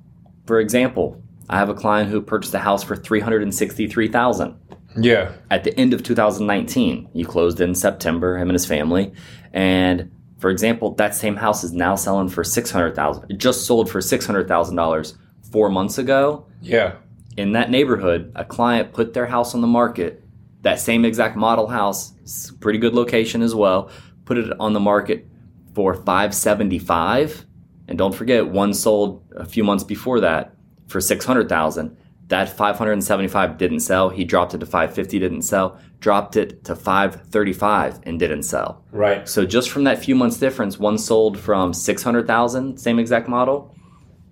for 0.45 0.59
example, 0.59 1.21
I 1.49 1.57
have 1.57 1.69
a 1.69 1.73
client 1.73 2.09
who 2.09 2.21
purchased 2.21 2.53
a 2.53 2.59
house 2.59 2.83
for 2.83 2.95
three 2.95 3.19
hundred 3.19 3.41
and 3.43 3.53
sixty-three 3.53 4.07
thousand 4.09 4.55
Yeah. 4.95 5.31
at 5.49 5.63
the 5.63 5.77
end 5.79 5.93
of 5.93 6.03
2019. 6.03 7.09
He 7.13 7.23
closed 7.23 7.59
in 7.59 7.75
September, 7.75 8.37
him 8.37 8.49
and 8.49 8.53
his 8.53 8.65
family. 8.65 9.11
And 9.53 10.11
for 10.37 10.49
example, 10.49 10.93
that 10.95 11.15
same 11.15 11.35
house 11.35 11.63
is 11.63 11.73
now 11.73 11.95
selling 11.95 12.29
for 12.29 12.43
600,000. 12.45 13.25
It 13.29 13.39
just 13.39 13.65
sold 13.65 13.89
for 13.89 13.99
$600,000 13.99 15.13
4 15.51 15.69
months 15.69 15.97
ago. 15.97 16.45
Yeah. 16.61 16.95
In 17.37 17.53
that 17.53 17.69
neighborhood, 17.69 18.31
a 18.35 18.43
client 18.43 18.93
put 18.93 19.13
their 19.13 19.25
house 19.27 19.55
on 19.55 19.61
the 19.61 19.67
market, 19.67 20.23
that 20.61 20.79
same 20.79 21.05
exact 21.05 21.37
model 21.37 21.67
house, 21.67 22.13
pretty 22.59 22.79
good 22.79 22.93
location 22.93 23.41
as 23.41 23.55
well, 23.55 23.89
put 24.25 24.37
it 24.37 24.51
on 24.59 24.73
the 24.73 24.79
market 24.79 25.27
for 25.73 25.93
575 25.93 27.45
and 27.87 27.97
don't 27.97 28.13
forget 28.13 28.47
one 28.47 28.73
sold 28.73 29.23
a 29.35 29.45
few 29.45 29.63
months 29.63 29.83
before 29.83 30.19
that 30.19 30.53
for 30.87 30.99
600,000 30.99 31.97
that 32.27 32.47
575 32.49 33.57
didn't 33.57 33.79
sell 33.79 34.09
he 34.09 34.23
dropped 34.23 34.53
it 34.53 34.59
to 34.59 34.65
550 34.65 35.19
didn't 35.19 35.41
sell 35.43 35.79
dropped 35.99 36.35
it 36.35 36.63
to 36.65 36.75
535 36.75 37.99
and 38.03 38.19
didn't 38.19 38.43
sell 38.43 38.83
Right. 38.91 39.27
so 39.27 39.45
just 39.45 39.69
from 39.69 39.83
that 39.85 40.03
few 40.03 40.15
months 40.15 40.37
difference 40.37 40.77
one 40.79 40.97
sold 40.97 41.39
from 41.39 41.73
600,000 41.73 42.77
same 42.77 42.99
exact 42.99 43.27
model 43.27 43.75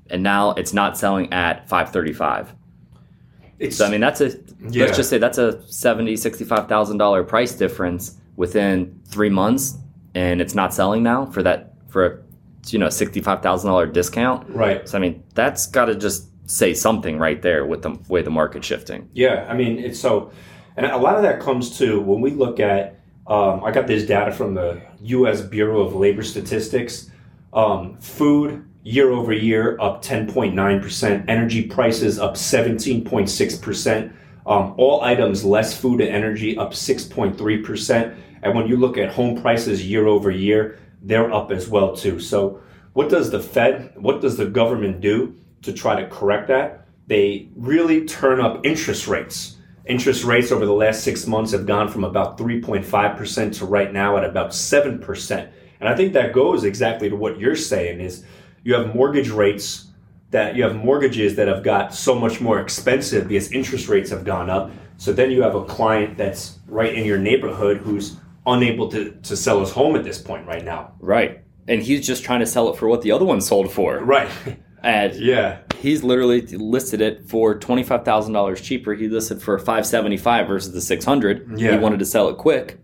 and 0.10 0.24
now 0.24 0.52
it's 0.52 0.74
not 0.74 0.98
selling 0.98 1.32
at 1.34 1.68
535 1.70 2.54
It's 3.60 3.78
so 3.78 3.86
I 3.86 3.90
mean, 3.90 4.02
that's 4.02 4.22
a 4.22 4.30
Yeah. 4.70 4.86
let's 4.86 4.98
just 4.98 5.10
say 5.10 5.18
that's 5.18 5.38
a 5.38 5.62
seventy 5.68 6.16
sixty-five 6.16 6.68
thousand 6.68 6.98
dollar 6.98 7.24
price 7.24 7.54
difference 7.56 8.16
within 8.36 9.00
three 9.06 9.30
months, 9.30 9.76
and 10.16 10.42
it's 10.42 10.54
not 10.56 10.74
selling 10.74 11.04
now 11.04 11.26
for 11.26 11.42
that 11.44 11.74
for 11.88 12.06
a 12.06 12.18
you 12.72 12.78
know 12.80 12.90
sixty-five 12.90 13.42
thousand 13.42 13.70
dollar 13.70 13.88
discount. 13.88 14.48
right. 14.50 14.88
So 14.88 14.98
I 14.98 15.02
mean, 15.02 15.24
that's 15.34 15.66
got 15.68 15.86
to 15.86 15.96
just 15.96 16.28
say 16.50 16.74
something 16.74 17.18
right 17.20 17.42
there 17.42 17.66
with 17.66 17.82
the 17.82 17.98
way 18.08 18.22
the 18.22 18.30
market's 18.30 18.68
shifting. 18.68 19.10
Yeah, 19.14 19.46
I 19.50 19.54
mean, 19.56 19.80
it's 19.80 20.00
so, 20.00 20.32
and 20.78 20.86
a 20.86 20.98
lot 20.98 21.16
of 21.18 21.24
that 21.24 21.40
comes 21.42 21.78
to 21.80 22.00
when 22.02 22.22
we 22.22 22.32
look 22.32 22.60
at. 22.60 22.94
Um, 23.28 23.62
I 23.66 23.72
got 23.72 23.88
this 23.88 24.06
data 24.06 24.32
from 24.32 24.54
the 24.54 24.82
U.S. 25.02 25.42
Bureau 25.42 25.82
of 25.82 25.94
Labor 25.96 26.24
Statistics. 26.24 27.12
Um, 27.54 27.98
food 27.98 28.64
year 28.88 29.12
over 29.12 29.34
year 29.34 29.78
up 29.82 30.02
10.9 30.02 30.82
percent. 30.82 31.26
Energy 31.28 31.64
prices 31.64 32.18
up 32.20 32.36
17.6 32.36 33.62
percent. 33.62 34.14
Um, 34.46 34.74
all 34.78 35.04
items 35.04 35.44
less 35.44 35.78
food 35.78 36.00
and 36.00 36.10
energy 36.10 36.58
up 36.58 36.72
6.3 36.72 37.64
percent. 37.64 38.16
And 38.42 38.56
when 38.56 38.68
you 38.68 38.78
look 38.78 38.98
at 38.98 39.10
home 39.10 39.42
prices 39.42 39.86
year 39.86 40.08
over 40.08 40.32
year, 40.32 40.80
they're 41.02 41.34
up 41.34 41.52
as 41.52 41.68
well 41.68 41.96
too. 41.96 42.20
So, 42.20 42.62
what 42.94 43.10
does 43.10 43.30
the 43.30 43.42
Fed, 43.42 43.92
what 43.96 44.22
does 44.22 44.38
the 44.38 44.46
government 44.46 45.02
do 45.02 45.36
to 45.64 45.74
try 45.74 46.02
to 46.02 46.08
correct 46.08 46.48
that? 46.48 46.88
They 47.08 47.50
really 47.56 48.06
turn 48.06 48.40
up 48.40 48.66
interest 48.66 49.08
rates. 49.08 49.58
Interest 49.86 50.24
rates 50.24 50.52
over 50.52 50.66
the 50.66 50.74
last 50.74 51.04
six 51.04 51.28
months 51.28 51.52
have 51.52 51.66
gone 51.66 51.90
from 51.90 52.04
about 52.04 52.38
3.5% 52.38 53.58
to 53.58 53.66
right 53.66 53.94
now 53.94 54.18
at 54.18 54.26
about 54.26 54.50
7%. 54.50 55.50
And 55.80 55.88
I 55.90 55.96
think 55.96 56.14
that 56.14 56.34
goes 56.34 56.64
exactly 56.64 57.10
to 57.10 57.16
what 57.16 57.40
you're 57.40 57.56
saying 57.56 58.02
is 58.02 58.26
you 58.68 58.74
have 58.74 58.94
mortgage 58.94 59.30
rates 59.30 59.86
that 60.32 60.58
you 60.58 60.64
have 60.64 60.76
mortgages 60.76 61.38
that 61.38 61.48
have 61.48 61.64
got 61.64 61.94
so 61.94 62.14
much 62.14 62.42
more 62.42 62.60
expensive 62.60 63.26
because 63.26 63.50
interest 63.54 63.88
rates 63.88 64.10
have 64.10 64.26
gone 64.26 64.50
up. 64.50 64.70
So 64.98 65.14
then 65.14 65.32
you 65.32 65.42
have 65.42 65.56
a 65.56 65.64
client 65.64 66.18
that's 66.18 66.60
right 66.68 66.94
in 66.94 67.06
your 67.06 67.18
neighborhood 67.18 67.78
who's 67.78 68.18
unable 68.46 68.90
to, 68.90 69.12
to 69.24 69.38
sell 69.38 69.62
his 69.62 69.72
home 69.72 69.96
at 69.96 70.04
this 70.04 70.22
point 70.22 70.46
right 70.46 70.66
now. 70.66 70.92
Right, 71.00 71.46
and 71.70 71.82
he's 71.82 72.06
just 72.06 72.26
trying 72.26 72.42
to 72.42 72.46
sell 72.46 72.70
it 72.70 72.76
for 72.76 72.90
what 72.90 73.04
the 73.04 73.12
other 73.14 73.24
one 73.24 73.40
sold 73.40 73.72
for, 73.72 74.00
Right. 74.00 74.30
and 74.84 75.16
yeah. 75.16 75.60
he's 75.80 76.04
literally 76.04 76.42
listed 76.42 77.00
it 77.00 77.30
for 77.30 77.58
twenty 77.58 77.84
five 77.84 78.04
thousand 78.04 78.34
dollars 78.34 78.60
cheaper. 78.60 78.96
He 78.96 79.08
listed 79.08 79.42
for 79.42 79.58
five 79.60 79.86
seventy 79.88 80.18
five 80.18 80.46
versus 80.46 80.74
the 80.74 80.82
six 80.82 81.06
hundred. 81.06 81.58
Yeah. 81.58 81.72
He 81.72 81.78
wanted 81.78 82.00
to 82.00 82.06
sell 82.06 82.28
it 82.28 82.38
quick. 82.38 82.80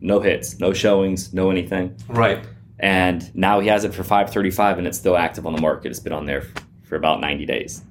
No 0.00 0.20
hits, 0.20 0.60
no 0.60 0.72
showings, 0.72 1.34
no 1.34 1.50
anything. 1.50 1.96
Right. 2.06 2.46
And 2.78 3.34
now 3.34 3.60
he 3.60 3.68
has 3.68 3.84
it 3.84 3.94
for 3.94 4.02
535 4.02 4.78
and 4.78 4.86
it's 4.86 4.98
still 4.98 5.16
active 5.16 5.46
on 5.46 5.54
the 5.54 5.60
market 5.60 5.90
it's 5.90 6.00
been 6.00 6.12
on 6.12 6.26
there 6.26 6.42
for 6.82 6.96
about 6.96 7.20
90 7.20 7.46
days 7.46 7.82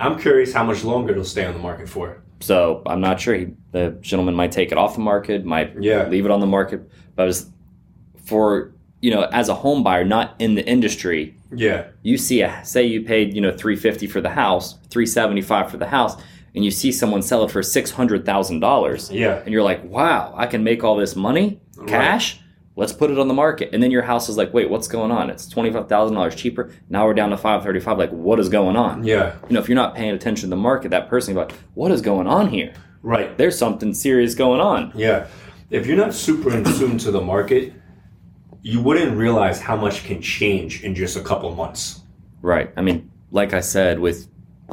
I'm 0.00 0.18
curious 0.18 0.52
how 0.52 0.64
much 0.64 0.82
longer 0.82 1.12
it'll 1.12 1.24
stay 1.24 1.44
on 1.44 1.52
the 1.54 1.60
market 1.60 1.88
for. 1.88 2.22
so 2.40 2.82
i'm 2.86 3.00
not 3.00 3.20
sure 3.20 3.34
he, 3.34 3.46
the 3.70 3.90
gentleman 4.00 4.34
might 4.34 4.50
take 4.52 4.72
it 4.72 4.78
off 4.78 4.94
the 4.94 5.00
market 5.00 5.44
might 5.44 5.74
Yeah. 5.80 6.08
leave 6.08 6.24
it 6.24 6.30
on 6.30 6.40
the 6.40 6.46
market 6.46 6.80
but 7.16 7.28
as 7.28 7.48
for 8.24 8.72
you 9.00 9.10
know 9.14 9.22
as 9.32 9.48
a 9.48 9.54
home 9.54 9.82
buyer 9.82 10.04
not 10.04 10.34
in 10.40 10.54
the 10.56 10.64
industry 10.66 11.36
Yeah. 11.54 11.86
you 12.02 12.16
see 12.18 12.42
a 12.42 12.64
say 12.64 12.82
you 12.84 13.02
paid 13.02 13.34
you 13.34 13.40
know 13.40 13.50
350 13.56 14.06
for 14.08 14.20
the 14.20 14.30
house 14.30 14.74
375 14.90 15.70
for 15.70 15.76
the 15.76 15.86
house 15.86 16.16
and 16.54 16.64
you 16.64 16.70
see 16.70 16.92
someone 16.92 17.22
sell 17.22 17.44
it 17.44 17.50
for 17.50 17.62
$600000 17.62 19.10
Yeah. 19.12 19.36
and 19.44 19.52
you're 19.52 19.62
like 19.62 19.82
wow 19.84 20.32
i 20.36 20.46
can 20.46 20.64
make 20.64 20.82
all 20.84 20.96
this 20.96 21.14
money 21.16 21.60
cash 21.86 22.40
let's 22.74 22.92
put 22.92 23.10
it 23.10 23.18
on 23.18 23.28
the 23.28 23.34
market 23.34 23.68
and 23.72 23.82
then 23.82 23.90
your 23.90 24.02
house 24.02 24.28
is 24.28 24.36
like 24.36 24.52
wait 24.54 24.70
what's 24.70 24.88
going 24.88 25.10
on 25.10 25.28
it's 25.30 25.52
$25000 25.52 26.36
cheaper 26.36 26.70
now 26.88 27.04
we're 27.06 27.12
down 27.14 27.30
to 27.30 27.36
535 27.36 27.98
like 27.98 28.10
what 28.10 28.40
is 28.40 28.48
going 28.48 28.76
on 28.76 29.04
Yeah. 29.04 29.34
you 29.48 29.54
know 29.54 29.60
if 29.60 29.68
you're 29.68 29.76
not 29.76 29.94
paying 29.94 30.14
attention 30.14 30.48
to 30.48 30.56
the 30.56 30.60
market 30.60 30.90
that 30.90 31.08
person 31.08 31.34
like 31.34 31.52
what 31.74 31.90
is 31.92 32.00
going 32.00 32.26
on 32.26 32.48
here 32.48 32.72
Right. 33.02 33.36
there's 33.36 33.58
something 33.58 33.92
serious 33.94 34.34
going 34.34 34.60
on 34.60 34.92
Yeah. 34.94 35.26
If 35.70 35.86
you're 35.86 35.96
not 35.96 36.12
super 36.14 36.54
in 36.54 36.64
tune 36.64 36.98
to 36.98 37.10
the 37.10 37.20
market, 37.22 37.72
you 38.60 38.82
wouldn't 38.82 39.16
realize 39.16 39.58
how 39.58 39.74
much 39.74 40.04
can 40.04 40.20
change 40.20 40.82
in 40.84 40.94
just 40.94 41.16
a 41.16 41.20
couple 41.22 41.54
months. 41.54 42.00
right 42.42 42.72
i 42.76 42.80
mean 42.80 43.10
like 43.30 43.52
i 43.54 43.60
said 43.60 43.98
with 43.98 44.28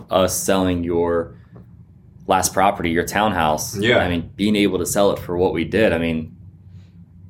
us 0.10 0.36
selling 0.42 0.84
your 0.84 1.36
last 2.28 2.54
property 2.54 2.92
your 2.92 3.06
townhouse 3.06 3.76
Yeah. 3.78 3.98
i 3.98 4.08
mean 4.10 4.30
being 4.36 4.56
able 4.56 4.78
to 4.80 4.86
sell 4.86 5.12
it 5.12 5.20
for 5.20 5.36
what 5.38 5.54
we 5.54 5.64
did 5.66 5.92
i 5.94 5.98
mean 5.98 6.36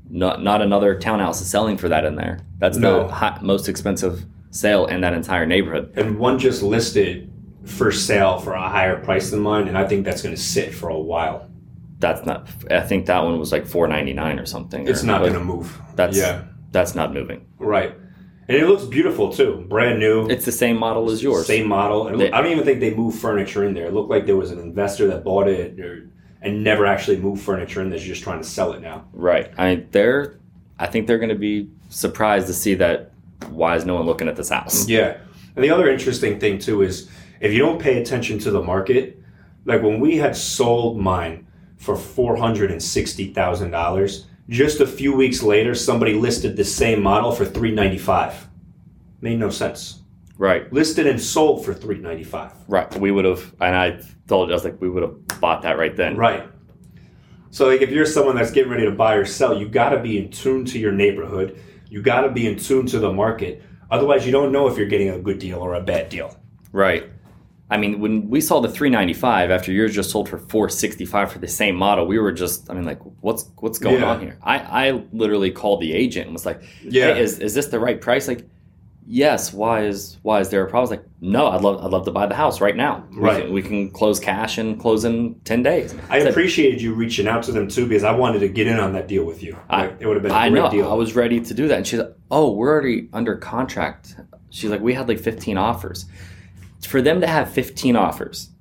not 0.10 0.42
not 0.44 0.62
another 0.62 0.98
townhouse 0.98 1.42
is 1.42 1.48
selling 1.50 1.78
for 1.78 1.90
that 1.90 2.06
in 2.06 2.16
there 2.16 2.40
that's 2.58 2.78
No. 2.78 3.08
the 3.08 3.14
hi- 3.14 3.40
most 3.42 3.70
expensive 3.70 4.26
sale 4.52 4.88
in 4.88 5.02
that 5.02 5.14
entire 5.14 5.46
neighborhood 5.46 5.92
And 5.96 6.18
one 6.18 6.40
just 6.40 6.64
listed 6.64 7.32
for 7.66 7.92
sale 7.92 8.40
for 8.40 8.54
a 8.54 8.68
higher 8.68 8.98
price 8.98 9.30
than 9.30 9.42
mine, 9.42 9.68
and 9.68 9.78
I 9.78 9.86
think 9.86 10.06
that's 10.06 10.22
going 10.24 10.34
to 10.34 10.42
sit 10.42 10.74
for 10.74 10.90
a 10.90 11.00
while. 11.00 11.48
that's 12.00 12.26
not 12.26 12.48
i 12.72 12.80
think 12.80 13.06
that 13.08 13.24
one 13.24 13.38
was 13.38 13.52
like 13.52 13.66
499 13.68 14.40
or 14.40 14.46
something 14.46 14.88
It's 14.88 15.04
or- 15.04 15.08
not 15.08 15.20
going 15.22 15.34
to 15.34 15.40
move. 15.44 15.80
that's 15.96 16.18
yeah. 16.18 16.44
that's 16.72 16.96
not 16.96 17.14
moving 17.14 17.46
Right. 17.60 17.94
And 18.48 18.58
it 18.58 18.66
looks 18.68 18.86
beautiful 18.86 19.32
too. 19.32 19.64
Brand 19.70 20.00
new. 20.00 20.26
it's 20.28 20.44
the 20.46 20.52
same 20.52 20.78
model 20.80 21.12
as 21.12 21.22
yours 21.22 21.46
Same 21.46 21.68
model. 21.68 22.08
And 22.08 22.20
They- 22.20 22.32
I 22.32 22.42
don't 22.42 22.52
even 22.52 22.64
think 22.66 22.80
they 22.80 22.96
moved 22.96 23.20
furniture 23.20 23.64
in 23.64 23.76
there. 23.76 23.86
It 23.86 23.94
looked 23.94 24.10
like 24.10 24.26
there 24.26 24.38
was 24.38 24.50
an 24.50 24.58
investor 24.58 25.06
that 25.12 25.24
bought 25.24 25.48
it 25.48 25.80
or, 25.80 26.10
and 26.42 26.64
never 26.64 26.86
actually 26.86 27.18
move 27.18 27.42
furniture 27.42 27.82
in. 27.82 27.90
That's 27.90 28.04
just 28.04 28.24
trying 28.24 28.42
to 28.42 28.48
sell 28.48 28.74
it 28.74 28.82
now. 28.82 29.06
Right. 29.14 29.52
I 29.58 29.76
mean, 29.76 29.88
they're. 29.92 30.40
I 30.78 30.88
think 30.88 31.08
they're 31.08 31.18
going 31.18 31.30
to 31.30 31.36
be 31.36 31.70
surprised 31.90 32.48
to 32.48 32.54
see 32.54 32.76
that. 32.76 33.12
Why 33.50 33.76
is 33.76 33.86
no 33.86 33.96
one 33.96 34.06
looking 34.06 34.28
at 34.28 34.36
this 34.36 34.50
house? 34.50 34.88
Yeah. 34.88 35.18
And 35.56 35.64
the 35.64 35.72
other 35.72 35.90
interesting 35.90 36.40
thing 36.40 36.60
too 36.60 36.82
is 36.82 37.10
if 37.40 37.52
you 37.52 37.60
don't 37.60 37.82
pay 37.82 38.02
attention 38.02 38.40
to 38.40 38.52
the 38.52 38.62
market, 38.62 39.22
like 39.66 39.82
when 39.82 40.00
we 40.00 40.18
had 40.18 40.36
sold 40.36 40.98
mine 40.98 41.48
for 41.78 41.96
four 41.96 42.36
hundred 42.38 42.72
and 42.72 42.82
sixty 42.82 43.34
thousand 43.34 43.72
dollars, 43.72 44.26
just 44.50 44.80
a 44.80 44.88
few 44.88 45.14
weeks 45.14 45.42
later 45.42 45.76
somebody 45.76 46.14
listed 46.14 46.56
the 46.56 46.64
same 46.64 47.02
model 47.02 47.32
for 47.32 47.46
three 47.46 47.72
ninety 47.72 47.98
five. 47.98 48.48
Made 49.22 49.40
no 49.40 49.50
sense. 49.50 50.02
Right. 50.40 50.72
Listed 50.72 51.06
and 51.06 51.22
sold 51.22 51.66
for 51.66 51.74
three 51.74 51.98
ninety 52.00 52.24
five. 52.24 52.54
Right. 52.70 52.94
We 52.98 53.12
would 53.12 53.26
have, 53.26 53.54
and 53.60 53.76
I 53.76 54.02
told 54.28 54.48
you, 54.48 54.54
I 54.54 54.56
was 54.56 54.64
like, 54.64 54.80
we 54.80 54.90
would 54.90 55.04
have 55.04 55.28
bought 55.42 55.62
that 55.64 55.78
right 55.78 55.94
then. 55.96 56.16
Right. 56.16 56.48
So 57.52 57.68
like 57.68 57.82
if 57.82 57.90
you're 57.90 58.06
someone 58.06 58.36
that's 58.38 58.52
getting 58.52 58.72
ready 58.72 58.86
to 58.86 58.92
buy 58.92 59.16
or 59.16 59.26
sell, 59.26 59.60
you 59.60 59.68
gotta 59.68 60.00
be 60.00 60.18
in 60.18 60.32
tune 60.32 60.64
to 60.66 60.80
your 60.80 60.94
neighborhood. 60.94 61.60
You 61.90 62.02
gotta 62.02 62.30
be 62.32 62.48
in 62.48 62.58
tune 62.58 62.86
to 62.88 63.00
the 63.00 63.12
market. 63.12 63.62
Otherwise 63.92 64.26
you 64.26 64.32
don't 64.32 64.52
know 64.54 64.68
if 64.70 64.78
you're 64.78 64.88
getting 64.88 65.10
a 65.10 65.20
good 65.20 65.40
deal 65.40 65.60
or 65.60 65.74
a 65.74 65.82
bad 65.82 66.08
deal. 66.10 66.38
Right. 66.72 67.10
I 67.72 67.78
mean, 67.78 68.00
when 68.00 68.30
we 68.30 68.40
saw 68.42 68.62
the 68.62 68.70
395 68.70 69.52
after 69.52 69.72
yours 69.74 69.94
just 69.94 70.10
sold 70.10 70.28
for 70.30 70.38
465 70.40 71.32
for 71.34 71.38
the 71.40 71.48
same 71.48 71.76
model, 71.76 72.08
we 72.08 72.18
were 72.18 72.32
just, 72.32 72.68
I 72.70 72.74
mean, 72.74 72.86
like, 72.86 73.00
what's 73.22 73.46
what's 73.60 73.78
going 73.78 74.00
Yeah. 74.00 74.10
on 74.10 74.22
here? 74.22 74.38
I, 74.42 74.88
I 74.88 75.04
literally 75.12 75.52
called 75.52 75.82
the 75.82 75.94
agent 75.94 76.28
and 76.28 76.34
was 76.34 76.46
like, 76.48 76.62
Yeah. 76.82 77.14
hey, 77.14 77.22
is, 77.22 77.40
is 77.40 77.54
this 77.54 77.68
the 77.68 77.80
right 77.80 78.00
price? 78.00 78.28
Like, 78.28 78.48
yes. 79.10 79.52
Why 79.52 79.86
is 79.86 80.18
why 80.22 80.40
is 80.40 80.50
there 80.50 80.64
a 80.64 80.70
problem? 80.70 80.80
I 80.80 80.82
was 80.82 80.92
like, 80.92 81.06
no, 81.20 81.48
I'd 81.48 81.62
love 81.62 81.84
I'd 81.84 81.92
love 81.92 82.06
to 82.06 82.12
buy 82.12 82.28
the 82.28 82.36
house 82.36 82.62
right 82.62 82.76
now. 82.76 83.04
We 83.12 83.18
Right. 83.18 83.44
can- 83.44 83.54
We 83.54 83.62
can, 83.62 83.90
close 83.90 84.20
cash 84.20 84.58
and 84.60 84.80
close 84.80 85.04
in 85.04 85.36
10 85.44 85.64
days. 85.64 85.96
I 86.10 86.20
appreciated 86.20 86.82
you 86.82 86.94
reaching 86.94 87.28
out 87.28 87.44
to 87.44 87.52
them 87.52 87.68
too 87.68 87.88
because 87.88 88.04
I 88.04 88.12
wanted 88.12 88.40
to 88.40 88.48
get 88.48 88.68
in 88.68 88.80
on 88.80 88.94
that 88.94 89.08
deal 89.08 89.26
with 89.26 89.42
you. 89.44 89.58
I- 89.70 89.92
it 90.00 90.06
would 90.06 90.16
have 90.16 90.24
been 90.24 90.32
a 90.32 90.36
I 90.36 90.50
great 90.50 90.62
know. 90.62 90.70
deal. 90.70 90.90
I 90.92 90.94
was 90.94 91.16
ready 91.16 91.40
to 91.42 91.54
do 91.54 91.68
that. 91.68 91.78
And 91.78 91.88
she's 91.88 92.00
like, 92.00 92.14
oh, 92.32 92.52
we're 92.54 92.70
already 92.72 93.10
under 93.12 93.36
contract. 93.36 94.16
She's 94.52 94.70
like, 94.70 94.82
we 94.82 94.94
had 94.94 95.08
like 95.10 95.20
15 95.20 95.58
offers. 95.58 96.06
for 96.88 97.02
them 97.02 97.20
to 97.20 97.28
have 97.28 97.50
15 97.50 97.96
offers 97.98 98.52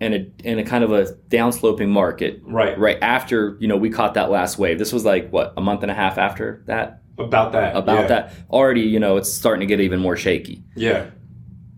in 0.00 0.12
a 0.14 0.26
in 0.48 0.58
a 0.60 0.64
kind 0.64 0.84
of 0.84 0.92
a 0.92 1.06
downsloping 1.28 1.88
market 1.88 2.40
Right. 2.46 2.78
right 2.78 2.98
after 3.02 3.56
you 3.58 3.66
know 3.66 3.76
we 3.76 3.90
caught 3.90 4.14
that 4.14 4.30
last 4.30 4.58
wave. 4.58 4.78
This 4.78 4.92
was 4.92 5.04
like 5.04 5.30
what 5.30 5.54
a 5.56 5.60
month 5.60 5.82
and 5.82 5.90
a 5.90 5.94
half 5.94 6.16
after 6.18 6.62
that 6.66 7.00
About 7.18 7.52
that. 7.52 7.76
about 7.76 8.00
yeah. 8.02 8.06
that. 8.08 8.32
Already 8.50 8.80
you 8.82 8.98
know 8.98 9.16
it's 9.16 9.32
starting 9.32 9.60
to 9.60 9.66
get 9.66 9.80
even 9.80 10.00
more 10.00 10.16
shaky. 10.16 10.62
Yeah. 10.74 11.06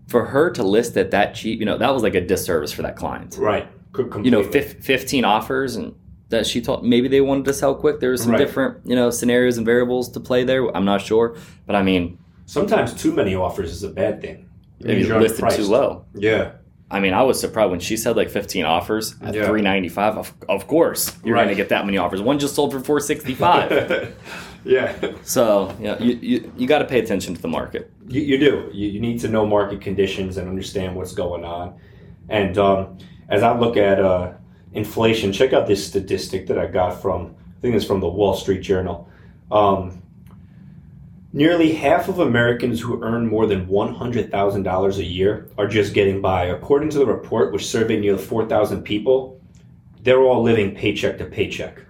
For 0.07 0.25
her 0.25 0.49
to 0.51 0.63
list 0.63 0.95
it 0.97 1.11
that 1.11 1.35
cheap, 1.35 1.59
you 1.59 1.65
know 1.65 1.77
that 1.77 1.93
was 1.93 2.01
like 2.03 2.15
a 2.15 2.21
disservice 2.21 2.71
for 2.71 2.81
that 2.83 2.95
client. 2.95 3.37
Right. 3.39 3.67
Co- 3.93 4.03
You 4.21 4.31
know, 4.31 4.41
completely. 4.41 4.73
fif- 4.73 4.83
15 4.85 5.25
offers 5.25 5.75
and 5.75 5.93
that 6.29 6.45
she 6.45 6.59
thought 6.59 6.83
maybe 6.83 7.07
they 7.07 7.21
wanted 7.21 7.45
to 7.45 7.53
sell 7.53 7.73
quick. 7.75 7.99
There 7.99 8.11
was 8.11 8.21
some 8.23 8.31
Right. 8.31 8.37
different 8.37 8.77
you 8.85 8.95
know 8.95 9.09
scenarios 9.09 9.57
and 9.57 9.65
variables 9.65 10.09
to 10.09 10.19
play 10.19 10.43
there. 10.43 10.75
I'm 10.75 10.85
not 10.85 11.01
sure, 11.01 11.35
but 11.65 11.75
I 11.75 11.83
mean 11.83 12.17
Sometimes 12.45 12.93
too 12.93 13.11
many 13.13 13.35
offers 13.35 13.71
is 13.71 13.83
a 13.83 13.89
bad 13.89 14.21
thing. 14.21 14.49
Maybe 14.79 15.01
you're 15.03 15.19
listed 15.19 15.49
too 15.49 15.63
low. 15.65 16.05
Yeah. 16.13 16.51
I 16.89 17.01
mean, 17.01 17.13
I 17.13 17.21
was 17.23 17.37
surprised 17.37 17.71
when 17.71 17.81
she 17.81 17.97
said 17.97 18.15
like 18.15 18.29
15 18.29 18.63
offers 18.63 19.15
at 19.21 19.33
Yeah. 19.35 19.45
395. 19.45 20.17
Of, 20.17 20.33
of 20.47 20.67
course, 20.67 21.13
you're 21.25 21.35
Right. 21.35 21.43
going 21.43 21.49
to 21.57 21.61
get 21.61 21.67
that 21.69 21.85
many 21.85 21.97
offers. 21.97 22.21
One 22.21 22.39
just 22.39 22.55
sold 22.55 22.71
for 22.71 22.79
465. 22.79 24.13
yeah. 24.67 25.13
so, 25.23 25.75
yeah, 25.79 25.97
you, 25.99 26.15
you, 26.21 26.53
you 26.57 26.67
got 26.67 26.79
to 26.79 26.85
pay 26.85 26.99
attention 26.99 27.33
to 27.33 27.41
the 27.41 27.47
market. 27.47 27.91
You, 28.07 28.21
you 28.21 28.37
do. 28.37 28.69
You, 28.73 28.89
you 28.89 28.99
need 28.99 29.19
to 29.21 29.27
know 29.27 29.45
market 29.45 29.81
conditions 29.81 30.37
and 30.37 30.47
understand 30.47 30.95
what's 30.95 31.13
going 31.13 31.43
on. 31.43 31.79
And 32.29 32.57
um, 32.57 32.97
as 33.29 33.43
I 33.43 33.57
look 33.57 33.77
at 33.77 33.99
uh, 33.99 34.33
inflation, 34.73 35.31
check 35.31 35.53
out 35.53 35.67
this 35.67 35.85
statistic 35.85 36.47
that 36.47 36.57
I 36.57 36.67
got 36.67 37.01
from, 37.01 37.35
I 37.57 37.61
think 37.61 37.75
it's 37.75 37.85
from 37.85 37.99
the 37.99 38.07
Wall 38.07 38.33
Street 38.33 38.61
Journal. 38.61 39.09
Um, 39.51 40.01
nearly 41.33 41.73
half 41.73 42.09
of 42.09 42.19
Americans 42.19 42.81
who 42.81 43.01
earn 43.03 43.27
more 43.27 43.45
than 43.45 43.67
$100,000 43.67 44.97
a 44.97 45.03
year 45.03 45.49
are 45.57 45.67
just 45.67 45.93
getting 45.93 46.21
by. 46.21 46.45
According 46.45 46.89
to 46.91 46.99
the 46.99 47.05
report, 47.05 47.53
which 47.53 47.65
surveyed 47.65 48.01
nearly 48.01 48.21
4,000 48.21 48.83
people, 48.83 49.39
they're 50.01 50.21
all 50.21 50.41
living 50.43 50.75
paycheck 50.75 51.17
to 51.17 51.25
paycheck. 51.25 51.81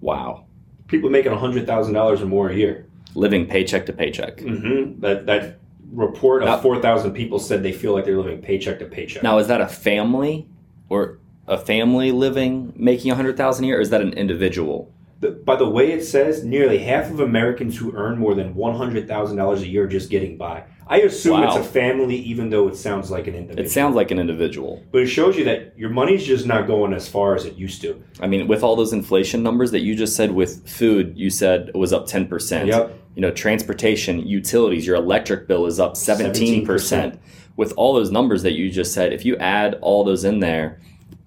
Wow. 0.00 0.45
People 0.88 1.10
making 1.10 1.32
$100,000 1.32 2.20
or 2.20 2.26
more 2.26 2.50
a 2.50 2.54
year. 2.56 2.86
Living 3.14 3.46
paycheck 3.46 3.86
to 3.86 3.92
paycheck. 3.92 4.40
hmm 4.40 5.00
That 5.00 5.26
that 5.26 5.58
report 5.92 6.42
of 6.42 6.48
Now- 6.48 6.58
four 6.58 6.80
thousand 6.82 7.12
people 7.12 7.38
said 7.38 7.62
they 7.62 7.72
feel 7.72 7.92
like 7.94 8.04
they're 8.04 8.18
living 8.18 8.40
paycheck 8.42 8.78
to 8.80 8.84
paycheck. 8.86 9.22
Now, 9.22 9.38
is 9.38 9.46
that 9.48 9.60
a 9.60 9.68
family 9.68 10.46
or 10.88 11.18
a 11.46 11.56
family 11.56 12.10
living 12.12 12.72
making 12.76 13.12
100000 13.12 13.64
a 13.64 13.66
year, 13.68 13.78
or 13.78 13.80
is 13.80 13.90
that 13.90 14.02
an 14.02 14.12
individual? 14.14 14.92
The- 15.20 15.30
by 15.30 15.56
the 15.56 15.68
way 15.68 15.92
it 15.92 16.04
says, 16.04 16.44
nearly 16.44 16.78
half 16.78 17.10
of 17.10 17.20
Americans 17.20 17.76
who 17.76 17.92
earn 17.96 18.18
more 18.18 18.34
than 18.34 18.54
one 18.54 18.76
hundred 18.76 19.08
thousand 19.08 19.36
dollars 19.38 19.62
a 19.62 19.66
year 19.68 19.84
are 19.84 19.88
just 19.88 20.10
getting 20.10 20.36
by. 20.36 20.64
I 20.88 20.98
assume 21.00 21.40
Wow. 21.40 21.48
it's 21.48 21.66
a 21.66 21.68
family, 21.68 22.14
even 22.16 22.50
though 22.50 22.68
it 22.68 22.76
sounds 22.76 23.10
like 23.10 23.26
an 23.26 23.34
individual. 23.34 23.66
It 23.66 23.70
sounds 23.70 23.96
like 23.96 24.10
an 24.12 24.20
individual. 24.20 24.82
but 24.92 25.02
it 25.02 25.06
shows 25.08 25.36
you 25.36 25.44
that 25.44 25.72
your 25.76 25.90
money's 25.90 26.24
just 26.24 26.46
not 26.46 26.66
going 26.68 26.92
as 26.92 27.08
far 27.08 27.34
as 27.34 27.44
it 27.44 27.56
used 27.56 27.80
to. 27.82 28.00
I 28.20 28.28
mean, 28.28 28.46
with 28.46 28.62
all 28.62 28.76
those 28.76 28.92
inflation 28.92 29.42
numbers 29.42 29.72
that 29.72 29.80
you 29.80 29.96
just 29.96 30.14
said 30.14 30.30
with 30.32 30.68
food, 30.68 31.14
you 31.16 31.28
said 31.30 31.70
it 31.70 31.76
was 31.76 31.92
up 31.92 32.06
10%. 32.06 32.66
Yep. 32.68 32.94
You 33.16 33.22
know, 33.22 33.30
transportation, 33.32 34.20
utilities, 34.26 34.86
your 34.86 34.94
electric 34.96 35.48
bill 35.48 35.66
is 35.66 35.80
up 35.80 35.94
17%. 35.94 36.64
17%. 36.66 37.18
With 37.56 37.72
all 37.76 37.94
those 37.94 38.12
numbers 38.12 38.42
that 38.42 38.52
you 38.52 38.70
just 38.70 38.92
said, 38.92 39.12
if 39.12 39.24
you 39.24 39.36
add 39.38 39.78
all 39.80 40.04
those 40.04 40.24
in 40.24 40.38
there 40.40 40.78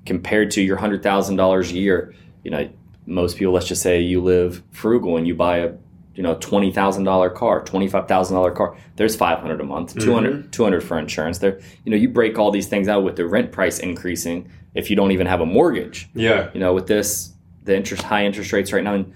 compared 0.05 0.51
to 0.51 0.61
your 0.61 0.77
$100,000 0.77 1.71
a 1.71 1.73
year, 1.73 2.13
you 2.43 2.51
know, 2.51 2.69
most 3.05 3.37
people, 3.37 3.53
let's 3.53 3.67
just 3.67 3.81
say 3.81 4.01
you 4.01 4.21
live 4.21 4.63
frugal 4.71 5.17
and 5.17 5.27
you 5.27 5.35
buy 5.35 5.57
a 5.57 5.73
you 6.15 6.23
know 6.23 6.35
twenty 6.35 6.71
thousand 6.71 7.05
dollar 7.05 7.29
car, 7.29 7.63
twenty 7.63 7.87
five 7.87 8.07
thousand 8.07 8.35
dollar 8.35 8.51
car. 8.51 8.75
There's 8.97 9.15
five 9.15 9.39
hundred 9.39 9.61
a 9.61 9.63
month, 9.63 9.91
mm-hmm. 9.95 10.05
200, 10.07 10.51
200 10.53 10.81
for 10.81 10.99
insurance. 10.99 11.37
There, 11.39 11.59
you 11.85 11.91
know, 11.91 11.97
you 11.97 12.09
break 12.09 12.37
all 12.37 12.51
these 12.51 12.67
things 12.67 12.87
out 12.87 13.03
with 13.03 13.15
the 13.15 13.25
rent 13.25 13.51
price 13.51 13.79
increasing. 13.79 14.49
If 14.75 14.89
you 14.89 14.95
don't 14.95 15.11
even 15.11 15.27
have 15.27 15.41
a 15.41 15.45
mortgage, 15.45 16.09
Yeah. 16.13 16.49
you 16.53 16.59
know, 16.59 16.73
with 16.73 16.87
this 16.87 17.33
the 17.63 17.75
interest 17.75 18.03
high 18.03 18.25
interest 18.25 18.51
rates 18.53 18.71
right 18.73 18.83
now, 18.83 18.95
and 18.95 19.13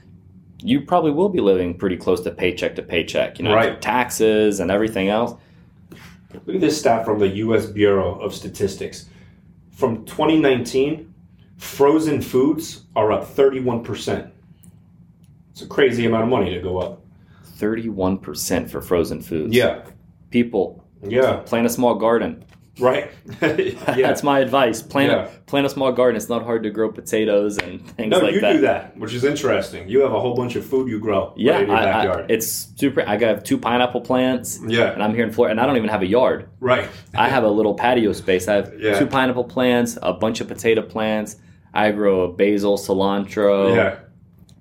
you 0.61 0.81
probably 0.81 1.11
will 1.11 1.29
be 1.29 1.39
living 1.41 1.77
pretty 1.77 1.97
close 1.97 2.21
to 2.21 2.31
paycheck 2.31 2.75
to 2.75 2.81
paycheck. 2.81 3.37
You 3.37 3.45
know, 3.45 3.53
Right. 3.53 3.81
taxes 3.81 4.59
and 4.59 4.71
everything 4.71 5.09
else. 5.09 5.33
Look 6.45 6.55
at 6.55 6.61
this 6.61 6.79
stat 6.79 7.05
from 7.05 7.19
the 7.19 7.27
U.S. 7.27 7.65
Bureau 7.67 8.19
of 8.19 8.33
Statistics. 8.33 9.07
From 9.71 10.05
2019, 10.05 11.12
frozen 11.63 12.21
foods 12.21 12.83
are 12.95 13.11
up 13.11 13.25
31 13.27 13.83
percent. 13.83 14.27
It's 15.51 15.61
a 15.61 15.67
crazy 15.67 16.05
amount 16.05 16.23
of 16.23 16.29
money 16.29 16.53
to 16.53 16.59
go 16.59 16.79
up. 16.79 17.01
Thirty 17.55 17.87
one 17.87 18.17
percent 18.17 18.69
for 18.69 18.81
frozen 18.81 19.21
foods. 19.21 19.55
Yeah. 19.55 19.83
people 20.31 20.83
Yeah. 21.03 21.37
plant 21.45 21.65
a 21.67 21.69
small 21.69 21.95
garden. 21.95 22.43
Right. 22.79 23.11
yeah. 23.41 23.93
That's 23.95 24.23
my 24.23 24.39
advice. 24.39 24.81
Plant 24.81 25.11
Yeah. 25.11 25.25
a 25.25 25.27
plant 25.45 25.67
a 25.67 25.69
small 25.69 25.91
garden. 25.91 26.17
It's 26.17 26.27
not 26.27 26.43
hard 26.43 26.63
to 26.63 26.71
grow 26.71 26.91
potatoes 26.91 27.59
and 27.59 27.87
things 27.91 28.09
no, 28.09 28.17
like 28.17 28.33
that. 28.33 28.41
No, 28.41 28.49
you 28.49 28.55
do 28.55 28.61
that, 28.61 28.97
which 28.97 29.13
is 29.13 29.23
interesting. 29.23 29.87
You 29.87 30.01
have 30.01 30.11
a 30.11 30.19
whole 30.19 30.33
bunch 30.35 30.55
of 30.55 30.65
food 30.65 30.89
you 30.89 30.99
grow 30.99 31.33
Yeah, 31.37 31.53
right 31.53 31.61
in 31.63 31.69
your 31.69 31.77
I- 31.77 32.21
I- 32.23 32.25
it's 32.29 32.47
super. 32.75 33.03
I 33.07 33.15
got 33.17 33.45
two 33.45 33.59
pineapple 33.59 34.01
plants, 34.01 34.59
yeah, 34.67 34.91
and 34.91 35.03
I'm 35.03 35.13
here 35.13 35.23
in 35.23 35.31
Florida, 35.31 35.51
and 35.51 35.59
I 35.61 35.67
don't 35.67 35.77
even 35.77 35.89
have 35.89 36.01
a 36.01 36.07
yard. 36.07 36.49
right. 36.59 36.89
I 37.15 37.29
have 37.29 37.43
a 37.43 37.49
little 37.49 37.75
patio 37.75 38.11
space. 38.13 38.47
I 38.47 38.55
have 38.55 38.73
Yeah. 38.79 38.97
two 38.97 39.05
pineapple 39.05 39.43
plants, 39.43 39.99
a 40.01 40.11
bunch 40.13 40.41
of 40.41 40.47
potato 40.47 40.81
plants. 40.81 41.35
I 41.73 41.91
grow 41.91 42.31
basil, 42.31 42.77
cilantro, 42.77 43.75
yeah, 43.75 43.99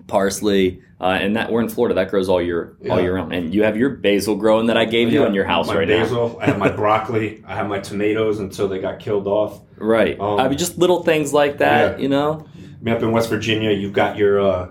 parsley, 0.06 0.82
uh, 1.00 1.04
and 1.20 1.36
that 1.36 1.50
we're 1.52 1.60
in 1.62 1.68
Florida. 1.68 1.94
That 1.94 2.10
grows 2.10 2.28
all 2.28 2.40
year, 2.40 2.76
all 2.88 2.96
Yeah. 2.98 3.02
year 3.02 3.14
round. 3.14 3.32
And 3.34 3.54
you 3.54 3.64
have 3.64 3.76
your 3.76 3.90
basil 3.90 4.36
growing 4.36 4.66
that 4.66 4.76
I 4.76 4.84
gave 4.84 5.12
you 5.12 5.24
in 5.24 5.34
your 5.34 5.44
house 5.44 5.66
my 5.68 5.76
right 5.76 5.88
basil, 5.88 6.38
I 6.40 6.46
have 6.46 6.58
my 6.58 6.70
broccoli. 6.82 7.42
I 7.46 7.54
have 7.54 7.68
my 7.68 7.78
tomatoes 7.80 8.38
until 8.40 8.68
they 8.68 8.78
got 8.78 8.98
killed 8.98 9.26
off. 9.26 9.60
Right. 9.76 10.18
Um, 10.18 10.38
I 10.40 10.48
mean, 10.48 10.58
just 10.58 10.78
little 10.78 11.02
things 11.02 11.32
like 11.32 11.58
that. 11.58 11.98
Yeah. 11.98 12.02
You 12.02 12.08
know. 12.08 12.46
I 12.56 12.84
mean, 12.84 12.94
up 12.94 13.02
in 13.02 13.12
West 13.12 13.28
Virginia, 13.28 13.70
you've 13.70 13.92
got 13.92 14.16
your 14.16 14.40
uh, 14.40 14.68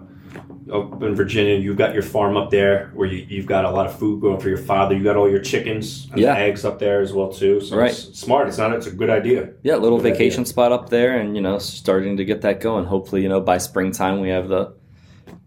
in 0.67 1.15
Virginia, 1.15 1.55
you've 1.55 1.77
got 1.77 1.93
your 1.93 2.03
farm 2.03 2.37
up 2.37 2.49
there 2.51 2.91
where 2.93 3.07
you, 3.07 3.25
you've 3.29 3.45
got 3.45 3.65
a 3.65 3.69
lot 3.71 3.85
of 3.87 3.97
food 3.97 4.21
going 4.21 4.39
for 4.39 4.47
your 4.49 4.57
father. 4.57 4.95
You 4.95 5.03
got 5.03 5.15
all 5.17 5.29
your 5.29 5.39
chickens 5.41 6.07
and 6.11 6.19
Yeah. 6.21 6.35
eggs 6.35 6.63
up 6.65 6.77
there 6.79 7.01
as 7.01 7.13
well 7.13 7.29
too. 7.29 7.61
So 7.61 7.77
Right. 7.77 7.89
it's 7.91 8.19
smart. 8.19 8.47
It's 8.47 8.57
not. 8.57 8.71
It's 8.73 8.87
a 8.87 8.91
good 8.91 9.09
idea. 9.09 9.49
Yeah, 9.63 9.75
little 9.77 9.97
Good 9.97 10.11
vacation 10.13 10.41
idea. 10.41 10.49
spot 10.49 10.71
up 10.71 10.89
there, 10.89 11.17
and 11.17 11.35
you 11.35 11.41
know, 11.41 11.57
starting 11.57 12.17
to 12.17 12.25
get 12.25 12.41
that 12.41 12.59
going. 12.61 12.85
Hopefully, 12.85 13.23
you 13.23 13.29
know, 13.29 13.41
by 13.41 13.57
springtime 13.57 14.21
we 14.21 14.29
have 14.29 14.47
the 14.49 14.73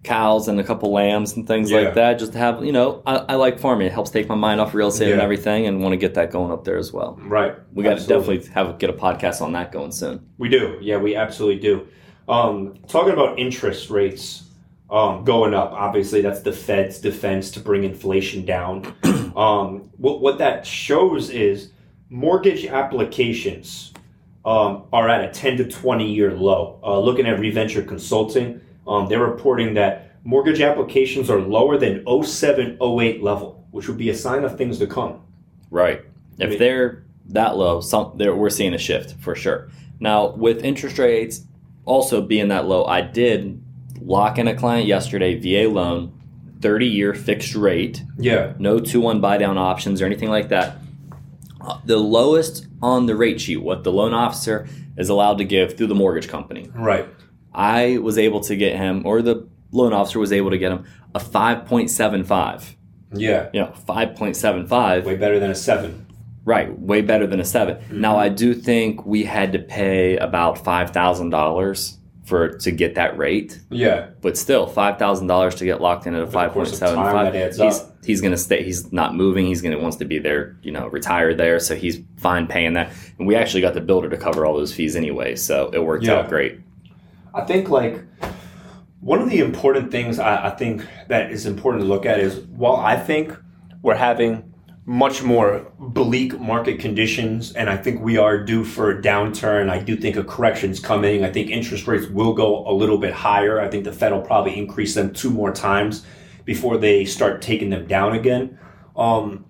cows 0.02 0.48
and 0.48 0.60
a 0.60 0.64
couple 0.64 0.92
lambs 0.92 1.34
and 1.36 1.46
things 1.46 1.70
Yeah. 1.70 1.80
like 1.80 1.94
that. 1.94 2.18
Just 2.18 2.32
to 2.32 2.38
have, 2.38 2.62
you 2.64 2.72
know, 2.72 3.00
I, 3.06 3.24
I 3.30 3.34
like 3.36 3.58
farming. 3.58 3.86
It 3.86 3.92
helps 3.92 4.10
take 4.10 4.28
my 4.28 4.34
mind 4.34 4.60
off 4.60 4.74
real 4.74 4.88
estate 4.88 5.12
and 5.12 5.20
everything, 5.22 5.66
and 5.66 5.82
want 5.82 5.92
to 5.94 5.96
get 5.96 6.14
that 6.14 6.30
going 6.30 6.52
up 6.52 6.64
there 6.64 6.76
as 6.76 6.92
well. 6.92 7.18
Right. 7.26 7.54
We 7.72 7.82
got 7.84 7.98
to 7.98 8.06
definitely 8.06 8.42
have 8.52 8.78
get 8.78 8.90
a 8.90 8.94
podcast 8.94 9.40
on 9.40 9.52
that 9.52 9.72
going 9.72 9.92
soon. 9.92 10.20
We 10.38 10.48
do. 10.50 10.76
Yeah, 10.82 10.98
we 10.98 11.16
absolutely 11.16 11.60
do. 11.60 11.82
Um, 12.28 12.74
talking 12.88 13.12
about 13.12 13.38
interest 13.38 13.90
rates 13.90 14.42
um, 14.90 15.24
going 15.24 15.54
up, 15.54 15.72
obviously 15.72 16.20
that's 16.20 16.40
the 16.40 16.52
Fed's 16.52 16.98
defense 16.98 17.50
to 17.52 17.60
bring 17.60 17.84
inflation 17.84 18.44
down. 18.44 18.94
um, 19.36 19.90
what, 19.96 20.20
what 20.20 20.38
that 20.38 20.66
shows 20.66 21.30
is 21.30 21.70
mortgage 22.10 22.66
applications 22.66 23.92
um, 24.44 24.84
are 24.92 25.08
at 25.08 25.24
a 25.24 25.32
10 25.32 25.56
to 25.58 25.64
20 25.64 26.12
year 26.12 26.32
low. 26.32 26.78
Uh, 26.82 27.00
looking 27.00 27.26
at 27.26 27.40
Reventure 27.40 27.82
Consulting, 27.82 28.60
um, 28.86 29.08
they're 29.08 29.24
reporting 29.24 29.74
that 29.74 30.16
mortgage 30.22 30.60
applications 30.60 31.30
are 31.30 31.40
lower 31.40 31.78
than 31.78 32.04
07 32.22 32.78
08 32.80 33.22
level, 33.22 33.66
which 33.70 33.88
would 33.88 33.98
be 33.98 34.10
a 34.10 34.14
sign 34.14 34.44
of 34.44 34.56
things 34.58 34.78
to 34.78 34.86
come. 34.86 35.22
Right. 35.70 36.02
If 36.38 36.50
mean- 36.50 36.58
they're 36.58 37.04
that 37.30 37.56
low, 37.56 37.80
some 37.80 38.12
there 38.16 38.36
we're 38.36 38.50
seeing 38.50 38.74
a 38.74 38.78
shift 38.78 39.14
for 39.20 39.34
sure. 39.34 39.70
Now 39.98 40.28
with 40.32 40.62
interest 40.62 40.98
rates 40.98 41.42
also 41.86 42.20
being 42.20 42.48
that 42.48 42.66
low, 42.66 42.84
I 42.84 43.00
did 43.00 43.63
lock 44.04 44.38
in 44.38 44.46
a 44.48 44.54
client 44.54 44.86
yesterday, 44.86 45.34
VA 45.38 45.68
loan, 45.68 46.12
thirty 46.60 46.86
year 46.86 47.14
fixed 47.14 47.54
rate. 47.54 48.02
Yeah. 48.18 48.52
no 48.58 48.78
two 48.78 49.00
one 49.00 49.20
buy 49.20 49.38
down 49.38 49.58
options 49.58 50.00
or 50.00 50.06
anything 50.06 50.28
like 50.30 50.48
that. 50.50 50.78
The 51.86 51.96
lowest 51.96 52.66
on 52.82 53.06
the 53.06 53.16
rate 53.16 53.40
sheet, 53.40 53.56
what 53.58 53.84
the 53.84 53.92
loan 53.92 54.12
officer 54.12 54.68
is 54.96 55.08
allowed 55.08 55.38
to 55.38 55.44
give 55.44 55.76
through 55.76 55.86
the 55.86 55.94
mortgage 55.94 56.28
company. 56.28 56.70
Right. 56.74 57.08
I 57.54 57.98
was 57.98 58.18
able 58.18 58.40
to 58.40 58.56
get 58.56 58.76
him, 58.76 59.06
or 59.06 59.22
the 59.22 59.48
loan 59.72 59.92
officer 59.92 60.18
was 60.18 60.32
able 60.32 60.50
to 60.50 60.58
get 60.58 60.72
him 60.72 60.84
a 61.14 61.20
five 61.20 61.66
point 61.66 61.90
seven 61.90 62.24
five. 62.24 62.76
Yeah. 63.12 63.48
You 63.52 63.60
know, 63.62 63.72
five 63.72 64.16
point 64.16 64.36
seven 64.36 64.66
five. 64.66 65.06
Way 65.06 65.16
better 65.16 65.38
than 65.40 65.50
a 65.50 65.54
seven. 65.54 66.06
Right, 66.46 66.78
way 66.78 67.00
better 67.00 67.26
than 67.26 67.40
a 67.40 67.44
7 67.44 67.76
Mm-hmm. 67.76 68.00
Now 68.02 68.18
I 68.18 68.28
do 68.28 68.52
think 68.52 69.06
we 69.06 69.24
had 69.24 69.54
to 69.54 69.58
pay 69.58 70.18
about 70.18 70.62
five 70.62 70.90
thousand 70.90 71.30
dollars 71.30 71.96
for 72.24 72.56
to 72.58 72.70
get 72.70 72.94
that 72.94 73.18
rate, 73.18 73.60
Yeah. 73.70 74.06
but 74.22 74.38
still 74.38 74.66
five 74.66 74.98
thousand 74.98 75.26
dollars 75.26 75.54
to 75.56 75.64
get 75.64 75.80
locked 75.80 76.06
in 76.06 76.14
at 76.14 76.22
a 76.22 76.26
five 76.26 76.52
point 76.52 76.68
seven 76.68 76.96
five. 76.96 77.34
He's 77.34 77.60
up. 77.60 77.96
he's 78.04 78.20
gonna 78.22 78.36
stay. 78.38 78.62
He's 78.64 78.92
not 78.92 79.14
moving. 79.14 79.44
He's 79.46 79.60
gonna 79.60 79.78
wants 79.78 79.98
to 79.98 80.04
be 80.06 80.18
there. 80.18 80.56
You 80.62 80.72
know, 80.72 80.88
retired 80.88 81.36
there, 81.36 81.60
so 81.60 81.74
he's 81.74 82.00
fine 82.16 82.46
paying 82.46 82.72
that. 82.74 82.90
And 83.18 83.28
we 83.28 83.36
actually 83.36 83.60
got 83.60 83.74
the 83.74 83.80
builder 83.82 84.08
to 84.08 84.16
cover 84.16 84.46
all 84.46 84.54
those 84.56 84.72
fees 84.74 84.96
anyway, 84.96 85.36
so 85.36 85.70
it 85.74 85.84
worked 85.84 86.04
Yeah. 86.04 86.14
out 86.20 86.28
great. 86.30 86.60
I 87.34 87.42
think 87.42 87.68
like 87.68 88.02
one 89.00 89.20
of 89.20 89.28
the 89.28 89.40
important 89.40 89.90
things 89.90 90.18
I, 90.18 90.46
I 90.46 90.50
think 90.50 90.86
that 91.08 91.30
is 91.30 91.44
important 91.44 91.82
to 91.82 91.88
look 91.88 92.06
at 92.06 92.20
is 92.20 92.40
while 92.40 92.76
I 92.76 92.96
think 92.96 93.36
we're 93.82 93.96
having 93.96 94.53
much 94.86 95.22
more 95.22 95.72
bleak 95.78 96.38
market 96.38 96.78
conditions, 96.78 97.52
and 97.52 97.70
I 97.70 97.76
think 97.76 98.02
we 98.02 98.18
are 98.18 98.42
due 98.44 98.64
for 98.64 98.90
a 98.90 99.00
downturn. 99.00 99.70
I 99.70 99.78
do 99.78 99.96
think 99.96 100.16
a 100.16 100.24
correction 100.24 100.70
is 100.70 100.78
coming. 100.78 101.24
I 101.24 101.32
think 101.32 101.50
interest 101.50 101.86
rates 101.86 102.06
will 102.06 102.34
go 102.34 102.66
a 102.68 102.72
little 102.72 102.98
bit 102.98 103.14
higher. 103.14 103.60
I 103.60 103.68
think 103.68 103.84
the 103.84 103.92
Fed 103.92 104.12
will 104.12 104.20
probably 104.20 104.58
increase 104.58 104.94
them 104.94 105.12
two 105.12 105.30
more 105.30 105.52
times 105.52 106.04
before 106.44 106.76
they 106.76 107.06
start 107.06 107.40
taking 107.40 107.70
them 107.70 107.86
down 107.86 108.12
again. 108.12 108.58
Um, 108.94 109.46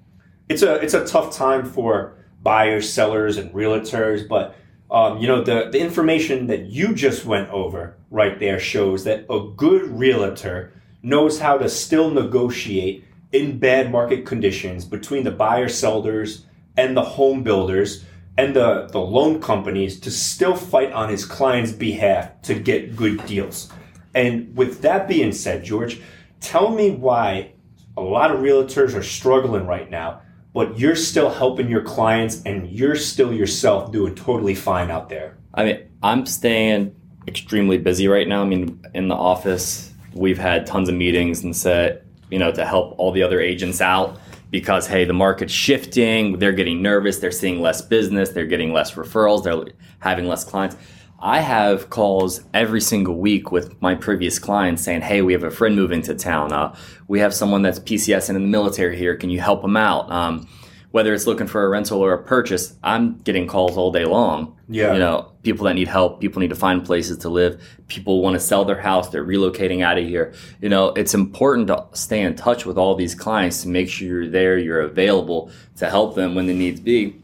it's 0.48 0.62
a 0.62 0.74
it's 0.76 0.94
a 0.94 1.04
tough 1.04 1.34
time 1.34 1.64
for 1.64 2.16
buyers, 2.42 2.92
sellers, 2.92 3.36
and 3.36 3.52
realtors, 3.52 4.28
but 4.28 4.56
um, 4.88 5.18
you 5.18 5.26
know 5.26 5.42
the 5.42 5.68
the 5.72 5.80
information 5.80 6.46
that 6.46 6.66
you 6.66 6.94
just 6.94 7.24
went 7.24 7.50
over 7.50 7.96
right 8.10 8.38
there 8.38 8.60
shows 8.60 9.02
that 9.04 9.26
a 9.28 9.40
good 9.56 9.82
realtor 9.98 10.72
knows 11.02 11.40
how 11.40 11.58
to 11.58 11.68
still 11.68 12.10
negotiate 12.10 13.03
in 13.34 13.58
bad 13.58 13.90
market 13.90 14.24
conditions 14.24 14.84
between 14.84 15.24
the 15.24 15.30
buyer 15.30 15.68
sellers 15.68 16.46
and 16.76 16.96
the 16.96 17.02
home 17.02 17.42
builders 17.42 18.04
and 18.38 18.54
the, 18.54 18.88
the 18.92 19.00
loan 19.00 19.40
companies 19.40 19.98
to 20.00 20.10
still 20.10 20.54
fight 20.54 20.92
on 20.92 21.08
his 21.08 21.24
client's 21.24 21.72
behalf 21.72 22.40
to 22.42 22.54
get 22.54 22.94
good 22.94 23.24
deals. 23.26 23.72
And 24.14 24.56
with 24.56 24.82
that 24.82 25.08
being 25.08 25.32
said, 25.32 25.64
George, 25.64 26.00
tell 26.40 26.70
me 26.70 26.92
why 26.92 27.52
a 27.96 28.00
lot 28.00 28.30
of 28.30 28.38
realtors 28.38 28.94
are 28.94 29.02
struggling 29.02 29.66
right 29.66 29.90
now, 29.90 30.22
but 30.52 30.78
you're 30.78 30.96
still 30.96 31.30
helping 31.30 31.68
your 31.68 31.82
clients 31.82 32.40
and 32.44 32.70
you're 32.70 32.96
still 32.96 33.32
yourself 33.32 33.90
doing 33.90 34.14
totally 34.14 34.54
fine 34.54 34.92
out 34.92 35.08
there. 35.08 35.36
I 35.54 35.64
mean, 35.64 35.88
I'm 36.04 36.24
staying 36.26 36.94
extremely 37.26 37.78
busy 37.78 38.06
right 38.06 38.28
now. 38.28 38.42
I 38.42 38.44
mean, 38.44 38.84
in 38.94 39.08
the 39.08 39.16
office, 39.16 39.92
we've 40.12 40.38
had 40.38 40.66
tons 40.66 40.88
of 40.88 40.94
meetings 40.94 41.42
and 41.42 41.56
said, 41.56 42.03
you 42.34 42.40
know, 42.40 42.50
to 42.50 42.66
help 42.66 42.96
all 42.98 43.12
the 43.12 43.22
other 43.22 43.40
agents 43.40 43.80
out 43.80 44.18
because 44.50 44.88
hey, 44.88 45.04
the 45.04 45.12
market's 45.12 45.52
shifting, 45.52 46.40
they're 46.40 46.50
getting 46.50 46.82
nervous, 46.82 47.20
they're 47.20 47.30
seeing 47.30 47.60
less 47.62 47.80
business, 47.80 48.30
they're 48.30 48.44
getting 48.44 48.72
less 48.72 48.94
referrals, 48.94 49.44
they're 49.44 49.72
having 50.00 50.26
less 50.26 50.42
clients. 50.42 50.76
I 51.20 51.38
have 51.38 51.90
calls 51.90 52.42
every 52.52 52.80
single 52.80 53.14
week 53.14 53.52
with 53.52 53.80
my 53.80 53.94
previous 53.94 54.40
clients 54.40 54.82
saying, 54.82 55.02
"Hey, 55.02 55.22
we 55.22 55.32
have 55.32 55.44
a 55.44 55.50
friend 55.50 55.76
moving 55.76 56.02
to 56.02 56.14
town. 56.16 56.52
Uh, 56.52 56.74
we 57.06 57.20
have 57.20 57.32
someone 57.32 57.62
that's 57.62 57.78
PCS 57.78 58.28
in 58.28 58.34
the 58.34 58.40
military 58.40 58.96
here. 58.96 59.14
Can 59.14 59.30
you 59.30 59.40
help 59.40 59.62
them 59.62 59.76
out?" 59.76 60.10
Um, 60.10 60.48
whether 60.94 61.12
it's 61.12 61.26
looking 61.26 61.48
for 61.48 61.64
a 61.64 61.68
rental 61.68 62.00
or 62.00 62.12
a 62.12 62.22
purchase, 62.22 62.76
I'm 62.84 63.18
getting 63.22 63.48
calls 63.48 63.76
all 63.76 63.90
day 63.90 64.04
long. 64.04 64.56
Yeah. 64.68 64.92
You 64.92 65.00
know, 65.00 65.32
people 65.42 65.64
that 65.64 65.74
need 65.74 65.88
help, 65.88 66.20
people 66.20 66.38
need 66.38 66.50
to 66.50 66.54
find 66.54 66.84
places 66.84 67.18
to 67.18 67.28
live, 67.28 67.60
people 67.88 68.22
want 68.22 68.34
to 68.34 68.40
sell 68.40 68.64
their 68.64 68.80
house, 68.80 69.08
they're 69.08 69.24
relocating 69.24 69.82
out 69.82 69.98
of 69.98 70.06
here. 70.06 70.32
You 70.60 70.68
know, 70.68 70.90
it's 70.90 71.12
important 71.12 71.66
to 71.66 71.84
stay 71.94 72.20
in 72.20 72.36
touch 72.36 72.64
with 72.64 72.78
all 72.78 72.94
these 72.94 73.12
clients 73.12 73.62
to 73.62 73.68
make 73.68 73.88
sure 73.88 74.06
you're 74.06 74.28
there, 74.28 74.56
you're 74.56 74.82
available 74.82 75.50
to 75.78 75.90
help 75.90 76.14
them 76.14 76.36
when 76.36 76.46
the 76.46 76.54
needs 76.54 76.78
be. 76.78 77.20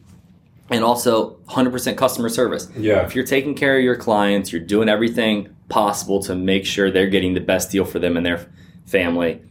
And 0.69 0.83
also 0.83 1.37
100% 1.49 1.97
customer 1.97 2.29
service. 2.29 2.69
Yeah. 2.77 3.07
If 3.07 3.15
you're 3.15 3.25
taking 3.25 3.55
care 3.55 3.79
of 3.79 3.85
your 3.85 3.95
clients, 3.95 4.51
you're 4.51 4.63
doing 4.63 4.89
everything 4.89 5.55
possible 5.69 6.21
to 6.25 6.35
make 6.35 6.67
sure 6.67 6.91
they're 6.91 7.07
getting 7.07 7.35
the 7.35 7.41
best 7.41 7.71
deal 7.71 7.85
for 7.85 8.01
them 8.01 8.17
and 8.17 8.27
their 8.27 8.51
family 8.87 9.43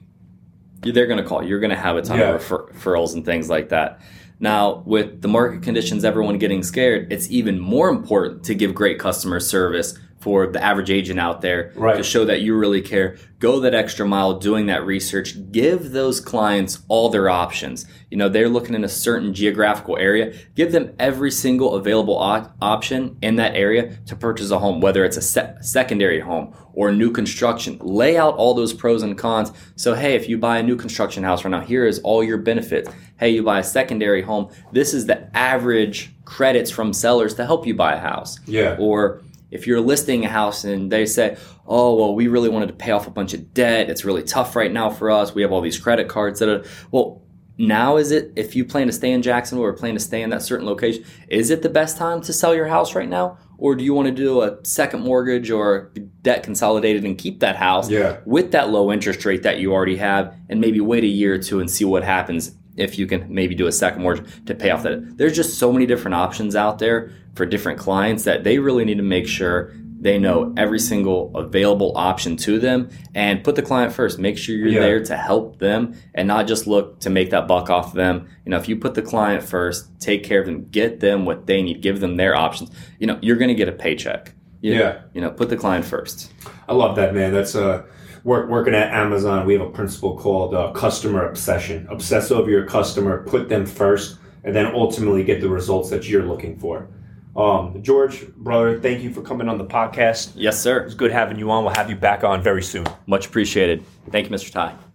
they're 0.81 1.07
going 1.07 1.17
to 1.21 1.23
call. 1.23 1.43
You're 1.43 1.59
going 1.59 1.69
to 1.71 1.75
have 1.75 1.95
a 1.97 2.01
ton 2.01 2.19
Yeah. 2.19 2.29
of 2.29 2.33
refer- 2.51 2.67
referrals 2.67 3.13
and 3.13 3.25
things 3.25 3.49
like 3.49 3.69
that. 3.69 3.99
Now, 4.39 4.83
with 4.85 5.21
the 5.21 5.27
market 5.27 5.61
conditions, 5.63 6.05
everyone 6.05 6.37
getting 6.37 6.63
scared, 6.63 7.11
it's 7.11 7.29
even 7.29 7.59
more 7.59 7.89
important 7.89 8.43
to 8.45 8.55
give 8.55 8.73
great 8.73 8.97
customer 8.97 9.39
service 9.41 9.97
for 10.19 10.47
the 10.47 10.61
average 10.63 10.91
agent 10.91 11.19
out 11.19 11.41
there 11.41 11.71
Right. 11.75 11.95
to 11.97 12.03
show 12.03 12.25
that 12.25 12.41
you 12.41 12.55
really 12.55 12.81
care. 12.81 13.15
Go 13.39 13.61
that 13.61 13.73
extra 13.73 14.05
mile 14.05 14.33
doing 14.37 14.65
that 14.65 14.85
research. 14.85 15.33
Give 15.51 15.91
those 15.91 16.19
clients 16.19 16.79
all 16.89 17.07
their 17.07 17.29
options. 17.29 17.85
You 18.11 18.17
know, 18.17 18.27
they're 18.27 18.49
looking 18.49 18.75
in 18.75 18.83
a 18.83 18.89
certain 18.89 19.33
geographical 19.33 19.95
area. 19.97 20.33
Give 20.55 20.73
them 20.73 20.91
every 20.99 21.31
single 21.31 21.75
available 21.75 22.17
op- 22.17 22.53
option 22.61 23.15
in 23.21 23.37
that 23.37 23.55
area 23.55 23.91
to 24.07 24.15
purchase 24.17 24.51
a 24.51 24.59
home, 24.59 24.81
whether 24.81 25.05
it's 25.05 25.15
a 25.15 25.21
se- 25.21 25.53
secondary 25.61 26.19
home 26.19 26.53
or 26.73 26.91
new 26.91 27.11
construction. 27.11 27.77
Lay 27.79 28.17
out 28.17 28.35
all 28.35 28.53
those 28.53 28.73
pros 28.73 29.03
and 29.03 29.17
cons. 29.17 29.53
So, 29.77 29.93
hey, 29.93 30.15
if 30.15 30.27
you 30.27 30.37
buy 30.37 30.57
a 30.57 30.63
new 30.63 30.75
construction 30.75 31.23
house 31.23 31.45
right 31.45 31.51
now, 31.51 31.61
here 31.61 31.85
is 31.85 31.99
all 31.99 32.21
your 32.23 32.37
benefits. 32.39 32.89
Hey, 33.17 33.29
you 33.29 33.43
buy 33.43 33.59
a 33.59 33.63
secondary 33.63 34.21
home, 34.21 34.49
this 34.73 34.93
is 34.93 35.05
the 35.05 35.35
average 35.35 36.11
credits 36.25 36.69
from 36.71 36.91
sellers 36.93 37.33
to 37.35 37.45
help 37.45 37.65
you 37.65 37.73
buy 37.73 37.93
a 37.93 37.99
house. 37.99 38.37
Yeah. 38.45 38.75
Or 38.79 39.21
if 39.51 39.65
you're 39.67 39.81
listing 39.81 40.25
a 40.25 40.29
house 40.29 40.63
and 40.63 40.91
they 40.91 41.05
say, 41.05 41.37
oh, 41.67 41.95
well, 41.95 42.15
we 42.15 42.27
really 42.27 42.49
wanted 42.49 42.67
to 42.67 42.73
pay 42.73 42.91
off 42.91 43.07
a 43.07 43.11
bunch 43.11 43.33
of 43.33 43.53
debt. 43.53 43.89
It's 43.89 44.05
really 44.05 44.23
tough 44.23 44.55
right 44.55 44.71
now 44.71 44.89
for 44.89 45.09
us. 45.11 45.33
We 45.33 45.41
have 45.41 45.51
all 45.51 45.61
these 45.61 45.79
credit 45.79 46.07
cards 46.07 46.39
that 46.39 46.49
are, 46.49 46.63
well, 46.91 47.21
now 47.57 47.97
is 47.97 48.11
it, 48.11 48.31
if 48.37 48.55
you 48.55 48.63
plan 48.63 48.87
to 48.87 48.93
stay 48.93 49.11
in 49.11 49.21
Jacksonville 49.21 49.65
or 49.65 49.73
plan 49.73 49.93
to 49.93 49.99
stay 49.99 50.21
in 50.21 50.29
that 50.29 50.41
certain 50.41 50.65
location, 50.65 51.03
is 51.27 51.49
it 51.49 51.61
the 51.61 51.67
best 51.69 51.97
time 51.97 52.21
to 52.21 52.31
sell 52.31 52.55
your 52.55 52.67
house 52.67 52.95
right 52.95 53.09
now? 53.09 53.37
Or 53.57 53.75
do 53.75 53.83
you 53.83 53.93
want 53.93 54.05
to 54.07 54.13
do 54.13 54.41
a 54.41 54.57
second 54.63 55.01
mortgage 55.01 55.51
or 55.51 55.91
debt 56.21 56.43
consolidated 56.43 57.03
and 57.03 57.17
keep 57.17 57.41
that 57.41 57.57
house 57.57 57.89
Yeah. 57.89 58.19
with 58.25 58.51
that 58.53 58.69
low 58.69 58.93
interest 58.93 59.25
rate 59.25 59.43
that 59.43 59.59
you 59.59 59.73
already 59.73 59.97
have 59.97 60.33
and 60.47 60.61
maybe 60.61 60.79
wait 60.79 61.03
a 61.03 61.07
year 61.07 61.33
or 61.33 61.37
two 61.39 61.59
and 61.59 61.69
see 61.69 61.83
what 61.83 62.03
happens 62.05 62.55
if 62.79 62.97
you 62.97 63.05
can 63.05 63.25
maybe 63.33 63.53
do 63.55 63.67
a 63.67 63.71
second 63.71 64.01
mortgage 64.01 64.25
to 64.45 64.55
pay 64.55 64.71
off 64.71 64.83
that. 64.83 65.17
There's 65.17 65.35
just 65.35 65.59
so 65.59 65.71
many 65.71 65.85
different 65.85 66.15
options 66.15 66.55
out 66.55 66.79
there 66.79 67.11
for 67.35 67.45
different 67.45 67.79
clients 67.79 68.23
that 68.23 68.43
they 68.43 68.59
really 68.59 68.85
need 68.85 68.97
to 68.97 69.03
make 69.03 69.27
sure 69.27 69.73
they 70.01 70.17
know 70.17 70.53
every 70.55 70.79
single 70.79 71.29
available 71.35 71.91
option 71.97 72.37
to 72.37 72.57
them 72.57 72.89
and 73.13 73.43
put 73.43 73.55
the 73.57 73.61
client 73.61 73.91
first. 73.91 74.17
Make 74.17 74.37
sure 74.37 74.55
you're 74.55 74.69
Yeah. 74.69 74.79
there 74.79 75.03
to 75.03 75.17
help 75.17 75.59
them 75.59 75.93
and 76.15 76.25
not 76.25 76.47
just 76.47 76.67
look 76.67 77.01
to 77.01 77.09
make 77.09 77.31
that 77.31 77.49
buck 77.49 77.69
off 77.69 77.93
them. 77.93 78.27
You 78.45 78.51
know, 78.51 78.57
if 78.57 78.69
you 78.69 78.77
put 78.77 78.93
the 78.93 79.01
client 79.01 79.43
first, 79.43 79.89
take 79.99 80.23
care 80.23 80.39
of 80.39 80.45
them, 80.45 80.67
get 80.71 81.01
them 81.01 81.25
what 81.25 81.47
they 81.47 81.61
need, 81.61 81.81
give 81.81 81.99
them 81.99 82.15
their 82.15 82.33
options, 82.33 82.71
you 82.97 83.07
know, 83.07 83.19
you're 83.21 83.35
going 83.35 83.49
to 83.49 83.55
get 83.55 83.67
a 83.67 83.73
paycheck. 83.73 84.33
You- 84.61 84.73
Yeah. 84.75 84.99
You 85.13 85.19
know, 85.19 85.31
put 85.31 85.49
the 85.49 85.57
client 85.57 85.83
first. 85.83 86.31
I 86.69 86.73
love 86.73 86.95
that, 86.95 87.13
man. 87.13 87.33
That's 87.33 87.53
uh, 87.55 87.81
work, 88.23 88.49
working 88.49 88.73
at 88.73 88.91
Amazon. 88.93 89.45
We 89.45 89.53
have 89.53 89.61
a 89.61 89.69
principle 89.69 90.17
called 90.17 90.53
uh, 90.53 90.71
customer 90.71 91.27
obsession. 91.27 91.87
Obsess 91.89 92.31
over 92.31 92.49
your 92.49 92.65
customer, 92.65 93.23
put 93.23 93.49
them 93.49 93.65
first, 93.65 94.17
and 94.43 94.55
then 94.55 94.67
ultimately 94.67 95.23
get 95.23 95.41
the 95.41 95.49
results 95.49 95.89
that 95.89 96.07
you're 96.07 96.23
looking 96.23 96.57
for. 96.57 96.87
Um, 97.35 97.81
George, 97.83 98.27
brother, 98.35 98.79
thank 98.79 99.01
you 99.01 99.13
for 99.13 99.21
coming 99.21 99.47
on 99.47 99.57
the 99.57 99.65
podcast. 99.65 100.31
Yes, 100.35 100.59
sir. 100.59 100.79
It's 100.79 100.95
good 100.95 101.11
having 101.11 101.37
you 101.37 101.51
on. 101.51 101.63
We'll 101.63 101.75
have 101.75 101.89
you 101.89 101.95
back 101.95 102.23
on 102.23 102.41
very 102.41 102.63
soon. 102.63 102.85
Much 103.07 103.27
appreciated. 103.27 103.83
Thank 104.11 104.29
you, 104.29 104.35
Mr. 104.35 104.51
Tighe. 104.51 104.88